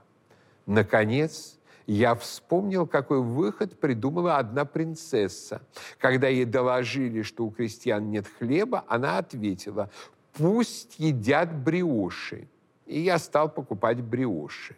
Наконец, 0.65 1.59
я 1.87 2.15
вспомнил, 2.15 2.87
какой 2.87 3.21
выход 3.21 3.79
придумала 3.79 4.39
одна 4.39 4.65
принцесса. 4.65 5.63
Когда 5.99 6.29
ей 6.29 6.45
доложили, 6.45 7.23
что 7.23 7.45
у 7.45 7.51
крестьян 7.51 8.11
нет 8.11 8.27
хлеба, 8.39 8.85
она 8.89 9.19
ответила, 9.19 9.91
пусть 10.33 10.99
едят 10.99 11.55
бриоши. 11.55 12.49
И 12.87 13.01
я 13.01 13.19
стал 13.19 13.49
покупать 13.49 14.01
бриоши. 14.01 14.77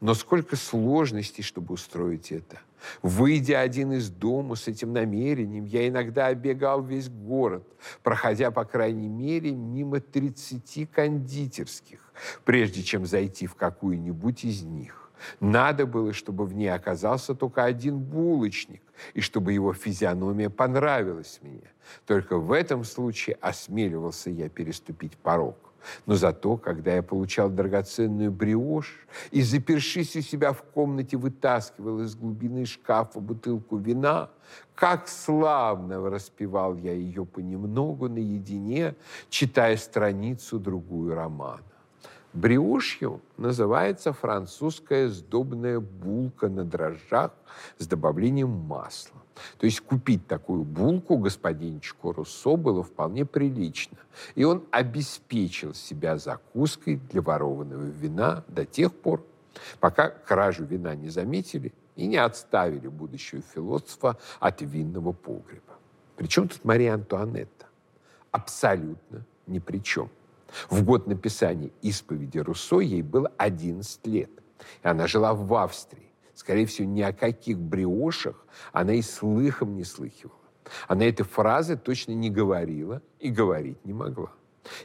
Но 0.00 0.14
сколько 0.14 0.56
сложностей, 0.56 1.42
чтобы 1.42 1.74
устроить 1.74 2.30
это. 2.30 2.58
Выйдя 3.02 3.60
один 3.60 3.92
из 3.92 4.10
дома 4.10 4.56
с 4.56 4.68
этим 4.68 4.92
намерением, 4.92 5.64
я 5.64 5.88
иногда 5.88 6.26
обегал 6.26 6.82
весь 6.82 7.08
город, 7.08 7.66
проходя, 8.02 8.50
по 8.50 8.64
крайней 8.64 9.08
мере, 9.08 9.52
мимо 9.52 10.00
30 10.00 10.90
кондитерских, 10.90 12.12
прежде 12.44 12.82
чем 12.82 13.06
зайти 13.06 13.46
в 13.46 13.54
какую-нибудь 13.54 14.44
из 14.44 14.62
них. 14.62 15.03
Надо 15.40 15.86
было, 15.86 16.12
чтобы 16.12 16.46
в 16.46 16.54
ней 16.54 16.68
оказался 16.68 17.34
только 17.34 17.64
один 17.64 17.98
булочник, 17.98 18.82
и 19.14 19.20
чтобы 19.20 19.52
его 19.52 19.72
физиономия 19.72 20.50
понравилась 20.50 21.40
мне. 21.42 21.70
Только 22.06 22.38
в 22.38 22.52
этом 22.52 22.84
случае 22.84 23.36
осмеливался 23.40 24.30
я 24.30 24.48
переступить 24.48 25.16
порог. 25.16 25.56
Но 26.06 26.14
зато, 26.14 26.56
когда 26.56 26.94
я 26.94 27.02
получал 27.02 27.50
драгоценную 27.50 28.30
бриошь 28.30 29.06
и, 29.30 29.42
запершись 29.42 30.16
у 30.16 30.20
себя 30.22 30.52
в 30.52 30.62
комнате, 30.62 31.16
вытаскивал 31.16 32.00
из 32.00 32.14
глубины 32.14 32.64
шкафа 32.64 33.20
бутылку 33.20 33.76
вина, 33.76 34.30
как 34.74 35.08
славно 35.08 36.08
распевал 36.10 36.76
я 36.76 36.92
ее 36.92 37.24
понемногу 37.24 38.08
наедине, 38.08 38.94
читая 39.28 39.76
страницу 39.76 40.58
другую 40.58 41.14
романа. 41.14 41.62
Бриошью 42.34 43.20
называется 43.36 44.12
французская 44.12 45.08
сдобная 45.08 45.78
булка 45.78 46.48
на 46.48 46.64
дрожжах 46.64 47.30
с 47.78 47.86
добавлением 47.86 48.50
масла. 48.50 49.22
То 49.58 49.66
есть 49.66 49.80
купить 49.80 50.26
такую 50.26 50.64
булку 50.64 51.16
господинчику 51.16 52.12
Руссо 52.12 52.56
было 52.56 52.82
вполне 52.82 53.24
прилично. 53.24 53.98
И 54.34 54.42
он 54.42 54.64
обеспечил 54.72 55.74
себя 55.74 56.18
закуской 56.18 56.96
для 56.96 57.22
ворованного 57.22 57.84
вина 57.84 58.44
до 58.48 58.64
тех 58.64 58.92
пор, 58.92 59.24
пока 59.78 60.08
кражу 60.10 60.64
вина 60.64 60.96
не 60.96 61.10
заметили 61.10 61.72
и 61.94 62.06
не 62.08 62.16
отставили 62.16 62.88
будущего 62.88 63.42
философа 63.42 64.18
от 64.40 64.60
винного 64.60 65.12
погреба. 65.12 65.78
Причем 66.16 66.48
тут 66.48 66.64
Мария 66.64 66.94
Антуанетта? 66.94 67.66
Абсолютно 68.32 69.24
ни 69.46 69.60
при 69.60 69.78
чем. 69.78 70.10
В 70.70 70.84
год 70.84 71.06
написания 71.06 71.70
исповеди 71.82 72.38
Руссо 72.38 72.80
ей 72.80 73.02
было 73.02 73.32
11 73.38 74.06
лет. 74.06 74.30
И 74.82 74.88
она 74.88 75.06
жила 75.06 75.34
в 75.34 75.52
Австрии. 75.54 76.12
Скорее 76.34 76.66
всего, 76.66 76.88
ни 76.88 77.02
о 77.02 77.12
каких 77.12 77.58
бриошах 77.58 78.46
она 78.72 78.94
и 78.94 79.02
слыхом 79.02 79.76
не 79.76 79.84
слыхивала. 79.84 80.38
Она 80.88 81.04
этой 81.04 81.24
фразы 81.24 81.76
точно 81.76 82.12
не 82.12 82.30
говорила 82.30 83.02
и 83.20 83.30
говорить 83.30 83.84
не 83.84 83.92
могла. 83.92 84.32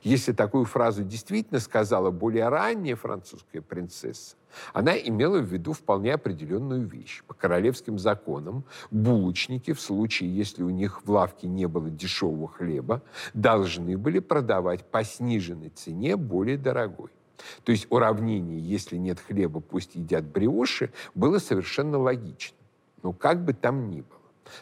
Если 0.04 0.34
такую 0.34 0.66
фразу 0.66 1.04
действительно 1.04 1.60
сказала 1.60 2.12
более 2.12 2.50
ранняя 2.50 2.96
французская 2.96 3.62
принцесса, 3.62 4.36
она 4.74 4.98
имела 4.98 5.40
в 5.40 5.46
виду 5.46 5.74
вполне 5.74 6.14
определенную 6.14 6.88
вещь. 6.88 7.24
По 7.28 7.34
королевским 7.34 8.00
законам 8.00 8.64
булочники, 8.92 9.74
в 9.74 9.82
случае, 9.82 10.36
если 10.36 10.64
у 10.64 10.70
них 10.70 11.06
в 11.06 11.12
лавке 11.12 11.48
не 11.48 11.68
было 11.68 11.90
дешевого 11.90 12.48
хлеба, 12.48 13.02
должны 13.34 13.98
были 13.98 14.20
продавать 14.20 14.86
по 14.86 15.04
сниженной 15.04 15.70
цене 15.70 16.16
более 16.16 16.58
дорогой. 16.58 17.10
То 17.64 17.72
есть 17.72 17.88
уравнение 17.90 18.60
«если 18.60 18.98
нет 18.98 19.20
хлеба, 19.20 19.60
пусть 19.62 19.96
едят 19.96 20.26
бриоши» 20.26 20.92
было 21.16 21.40
совершенно 21.40 21.98
логично. 21.98 22.58
Но 23.02 23.14
как 23.14 23.46
бы 23.46 23.54
там 23.54 23.90
ни 23.90 24.02
было. 24.02 24.20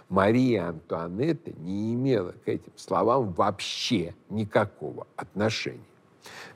Мария 0.10 0.68
Антуанетта 0.70 1.52
не 1.54 1.94
имела 1.94 2.34
к 2.44 2.48
этим 2.48 2.74
словам 2.76 3.32
вообще 3.34 4.16
никакого 4.30 5.08
отношения. 5.16 5.80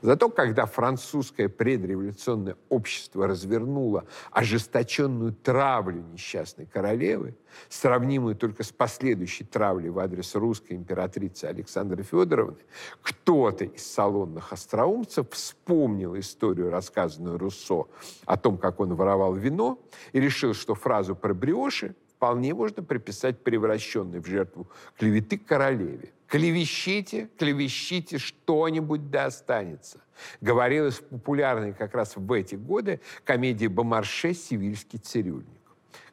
Зато 0.02 0.28
когда 0.28 0.66
французское 0.66 1.48
предреволюционное 1.48 2.56
общество 2.68 3.26
развернуло 3.26 4.04
ожесточенную 4.30 5.32
травлю 5.32 6.02
несчастной 6.12 6.66
королевы, 6.66 7.36
сравнимую 7.68 8.34
только 8.34 8.64
с 8.64 8.72
последующей 8.72 9.44
травлей 9.44 9.90
в 9.90 9.98
адрес 9.98 10.34
русской 10.34 10.72
императрицы 10.72 11.44
Александры 11.44 12.02
Федоровны, 12.02 12.58
кто-то 13.00 13.64
из 13.64 13.86
салонных 13.86 14.52
остроумцев 14.52 15.30
вспомнил 15.30 16.18
историю, 16.18 16.70
рассказанную 16.70 17.38
Руссо, 17.38 17.86
о 18.24 18.36
том, 18.36 18.58
как 18.58 18.80
он 18.80 18.94
воровал 18.94 19.34
вино, 19.34 19.78
и 20.12 20.20
решил, 20.20 20.54
что 20.54 20.74
фразу 20.74 21.14
про 21.14 21.34
бриоши 21.34 21.94
вполне 22.22 22.54
можно 22.54 22.84
приписать 22.84 23.42
превращенной 23.42 24.20
в 24.20 24.26
жертву 24.28 24.68
клеветы 24.96 25.38
королеве. 25.38 26.12
Клевещите, 26.28 27.28
клевещите, 27.36 28.18
что-нибудь 28.18 29.10
да 29.10 29.24
останется. 29.24 30.00
Говорилось 30.40 31.00
в 31.00 31.02
популярной 31.02 31.72
как 31.72 31.94
раз 31.94 32.14
в 32.14 32.32
эти 32.32 32.54
годы 32.54 33.00
комедии 33.24 33.66
Бомарше 33.66 34.34
«Сивильский 34.34 35.00
цирюльник». 35.00 35.48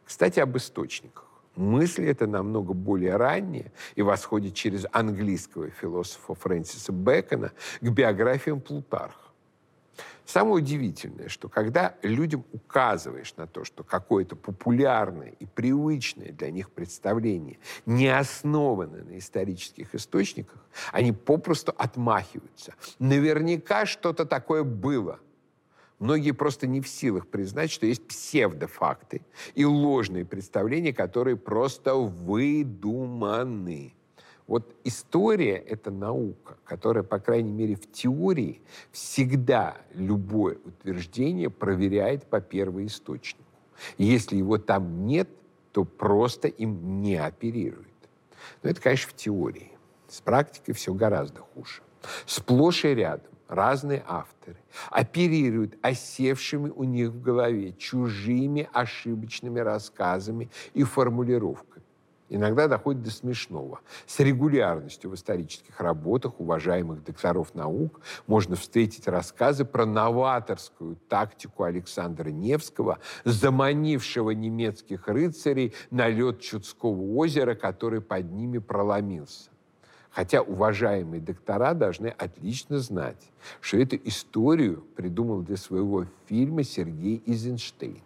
Кстати, 0.04 0.40
об 0.40 0.58
источниках. 0.58 1.28
Мысль 1.56 2.06
эта 2.06 2.26
намного 2.26 2.74
более 2.74 3.16
ранняя 3.16 3.72
и 3.94 4.02
восходит 4.02 4.56
через 4.56 4.88
английского 4.92 5.70
философа 5.70 6.34
Фрэнсиса 6.34 6.92
Бэкона 6.92 7.52
к 7.82 7.88
биографиям 7.88 8.62
Плутарха. 8.62 9.29
Самое 10.30 10.58
удивительное, 10.58 11.28
что 11.28 11.50
когда 11.50 11.96
людям 12.04 12.46
указываешь 12.52 13.34
на 13.38 13.48
то, 13.48 13.66
что 13.66 13.84
какое-то 13.84 14.36
популярное 14.36 15.34
и 15.40 15.48
привычное 15.48 16.32
для 16.32 16.52
них 16.52 16.70
представление 16.70 17.58
не 17.88 18.10
основано 18.10 19.04
на 19.04 19.18
исторических 19.18 19.96
источниках, 19.96 20.64
они 20.92 21.14
попросту 21.14 21.74
отмахиваются. 21.76 22.76
Наверняка 23.00 23.88
что-то 23.88 24.24
такое 24.24 24.64
было. 24.64 25.20
Многие 25.98 26.34
просто 26.34 26.68
не 26.68 26.80
в 26.80 26.88
силах 26.88 27.28
признать, 27.28 27.72
что 27.72 27.88
есть 27.88 28.08
псевдофакты 28.08 29.24
и 29.56 29.66
ложные 29.66 30.26
представления, 30.26 30.94
которые 30.94 31.38
просто 31.38 31.96
выдуманы. 31.96 33.96
Вот 34.50 34.76
история— 34.84 35.58
это 35.70 35.92
наука, 35.92 36.58
которая, 36.64 37.04
по 37.04 37.20
крайней 37.20 37.52
мере, 37.52 37.76
в 37.76 37.92
теории 37.92 38.64
всегда 38.92 39.78
любое 39.94 40.58
утверждение 40.66 41.52
проверяет 41.52 42.26
по 42.26 42.42
первоисточнику. 42.42 43.44
Если 44.00 44.38
его 44.38 44.58
там 44.58 45.06
нет, 45.06 45.30
то 45.72 45.86
просто 45.86 46.48
им 46.48 47.00
не 47.00 47.16
оперирует. 47.18 47.94
Но 48.64 48.72
это, 48.72 48.82
конечно, 48.82 49.12
в 49.12 49.16
теории. 49.16 49.72
С 50.08 50.20
практикой 50.20 50.74
все 50.74 50.96
гораздо 50.96 51.42
хуже. 51.42 51.84
Сплошь 52.26 52.86
и 52.86 52.96
рядом 52.96 53.30
разные 53.48 54.04
авторы 54.08 54.58
оперируют 54.90 55.78
осевшими 55.84 56.72
у 56.72 56.86
них 56.86 57.10
в 57.10 57.22
голове 57.22 57.74
чужими 57.74 58.68
ошибочными 58.74 59.60
рассказами 59.60 60.50
и 60.74 60.82
формулировками 60.82 61.79
иногда 62.30 62.68
доходит 62.68 63.04
до 63.04 63.12
смешного. 63.12 63.80
С 64.06 64.20
регулярностью 64.20 65.10
в 65.10 65.16
исторических 65.16 65.80
работах 65.80 66.40
уважаемых 66.40 67.04
докторов 67.04 67.54
наук 67.56 68.00
можно 68.28 68.56
встретить 68.56 69.08
рассказы 69.08 69.66
про 69.66 69.86
новаторскую 69.86 70.98
тактику 71.10 71.64
Александра 71.64 72.30
Невского, 72.30 73.00
заманившего 73.26 74.32
немецких 74.32 75.08
рыцарей 75.08 75.74
на 75.92 76.08
лед 76.08 76.40
Чудского 76.40 77.16
озера, 77.18 77.56
который 77.56 78.02
под 78.02 78.32
ними 78.32 78.60
проломился. 78.60 79.50
Хотя 80.12 80.42
уважаемые 80.42 81.22
доктора 81.22 81.74
должны 81.74 82.08
отлично 82.08 82.80
знать, 82.80 83.32
что 83.62 83.78
эту 83.78 83.96
историю 83.98 84.84
придумал 84.96 85.42
для 85.42 85.56
своего 85.56 86.06
фильма 86.28 86.64
Сергей 86.64 87.22
Изенштейн. 87.26 88.02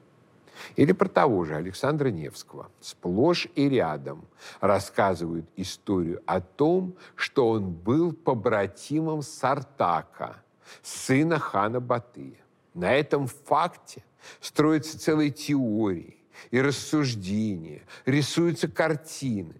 Или 0.76 0.92
про 0.92 1.08
того 1.08 1.46
же 1.46 1.56
Александра 1.56 2.10
Невского. 2.10 2.70
Сплошь 2.80 3.48
и 3.56 3.70
рядом 3.70 4.26
рассказывают 4.60 5.46
историю 5.56 6.22
о 6.26 6.42
том, 6.42 6.96
что 7.16 7.50
он 7.50 7.72
был 7.72 8.14
побратимом 8.14 9.22
Сартака, 9.22 10.44
сына 10.82 11.40
хана 11.40 11.80
Батыя. 11.80 12.38
На 12.74 12.94
этом 12.94 13.28
факте 13.28 14.04
строятся 14.40 15.00
целые 15.00 15.32
теории 15.32 16.18
и 16.52 16.62
рассуждения, 16.62 17.84
рисуются 18.06 18.68
картины. 18.68 19.56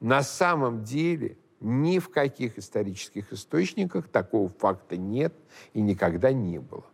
На 0.00 0.22
самом 0.22 0.84
деле 0.84 1.38
ни 1.60 1.98
в 1.98 2.10
каких 2.10 2.58
исторических 2.58 3.32
источниках 3.32 4.08
такого 4.08 4.48
факта 4.48 4.96
нет 4.96 5.34
и 5.72 5.80
никогда 5.80 6.32
не 6.32 6.58
было. 6.58 6.84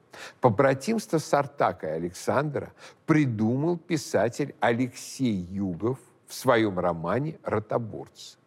Побратимство 0.40 1.18
Сартака 1.18 1.88
и 1.88 1.90
Александра 1.90 2.72
придумал 3.06 3.76
писатель 3.76 4.54
Алексей 4.60 5.34
Югов 5.34 5.98
в 6.26 6.34
своем 6.34 6.78
романе 6.78 7.38
«Ротоборцы». 7.42 8.38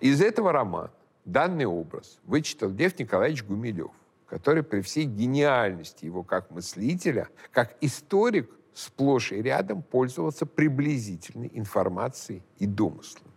Из 0.00 0.20
этого 0.20 0.52
романа 0.52 0.92
данный 1.24 1.66
образ 1.66 2.18
вычитал 2.24 2.70
Лев 2.70 2.98
Николаевич 2.98 3.44
Гумилев, 3.44 3.92
который 4.26 4.62
при 4.62 4.80
всей 4.80 5.04
гениальности 5.04 6.04
его 6.04 6.22
как 6.22 6.50
мыслителя, 6.50 7.28
как 7.52 7.76
историк, 7.80 8.50
сплошь 8.74 9.32
и 9.32 9.42
рядом 9.42 9.82
пользовался 9.82 10.46
приблизительной 10.46 11.50
информацией 11.54 12.42
и 12.58 12.66
домыслом. 12.66 13.29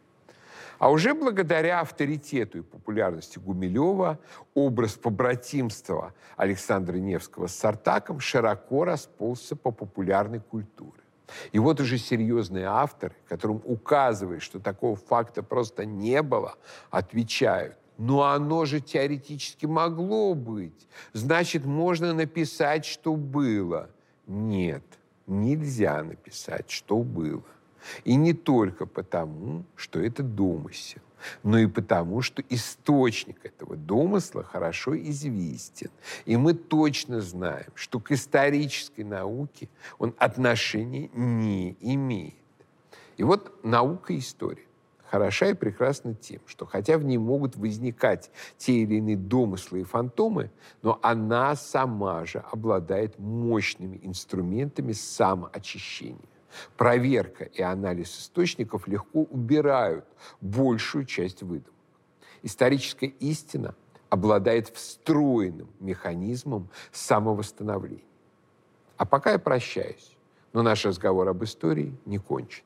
А 0.83 0.89
уже 0.89 1.13
благодаря 1.13 1.79
авторитету 1.79 2.57
и 2.57 2.61
популярности 2.61 3.39
Гумилева 3.39 4.19
образ 4.53 4.95
побратимства 4.95 6.13
Александра 6.35 6.97
Невского 6.97 7.47
с 7.47 7.55
Сартаком 7.55 8.19
широко 8.19 8.83
расползся 8.83 9.55
по 9.55 9.71
популярной 9.71 10.41
культуре. 10.41 10.99
И 11.53 11.59
вот 11.59 11.79
уже 11.79 11.97
серьезные 11.97 12.65
авторы, 12.65 13.15
которым 13.29 13.61
указывают, 13.63 14.43
что 14.43 14.59
такого 14.59 14.97
факта 14.97 15.41
просто 15.41 15.85
не 15.85 16.21
было, 16.21 16.55
отвечают, 16.91 17.77
ну 17.97 18.21
оно 18.21 18.65
же 18.65 18.81
теоретически 18.81 19.65
могло 19.65 20.33
быть. 20.33 20.89
Значит, 21.13 21.63
можно 21.63 22.13
написать, 22.13 22.83
что 22.83 23.15
было. 23.15 23.89
Нет, 24.27 24.83
нельзя 25.27 26.03
написать, 26.03 26.69
что 26.69 27.03
было. 27.03 27.45
И 28.03 28.15
не 28.15 28.33
только 28.33 28.85
потому, 28.85 29.65
что 29.75 29.99
это 29.99 30.23
домысел, 30.23 31.01
но 31.41 31.57
и 31.57 31.67
потому, 31.67 32.21
что 32.21 32.43
источник 32.49 33.45
этого 33.45 33.75
домысла 33.75 34.43
хорошо 34.43 34.97
известен. 34.97 35.89
И 36.25 36.35
мы 36.37 36.53
точно 36.53 37.21
знаем, 37.21 37.71
что 37.75 37.99
к 37.99 38.11
исторической 38.11 39.01
науке 39.01 39.69
он 39.99 40.13
отношения 40.17 41.09
не 41.13 41.77
имеет. 41.79 42.35
И 43.17 43.23
вот 43.23 43.63
наука 43.63 44.13
и 44.13 44.19
история 44.19 44.65
хороша 45.13 45.45
и 45.45 45.53
прекрасна 45.53 46.15
тем, 46.15 46.41
что 46.47 46.65
хотя 46.65 46.97
в 46.97 47.03
ней 47.03 47.19
могут 47.19 47.55
возникать 47.55 48.31
те 48.57 48.73
или 48.79 48.95
иные 48.95 49.15
домыслы 49.15 49.81
и 49.81 49.83
фантомы, 49.83 50.49
но 50.81 50.97
она 51.03 51.55
сама 51.55 52.25
же 52.25 52.39
обладает 52.51 53.19
мощными 53.19 53.99
инструментами 54.01 54.91
самоочищения. 54.91 56.17
Проверка 56.77 57.45
и 57.45 57.61
анализ 57.61 58.19
источников 58.19 58.87
легко 58.87 59.21
убирают 59.23 60.05
большую 60.41 61.05
часть 61.05 61.43
выдумок. 61.43 61.73
Историческая 62.41 63.07
истина 63.07 63.75
обладает 64.09 64.69
встроенным 64.69 65.69
механизмом 65.79 66.69
самовосстановления. 66.91 68.03
А 68.97 69.05
пока 69.05 69.31
я 69.31 69.39
прощаюсь, 69.39 70.15
но 70.53 70.61
наш 70.61 70.85
разговор 70.85 71.27
об 71.27 71.43
истории 71.43 71.97
не 72.05 72.19
кончен. 72.19 72.63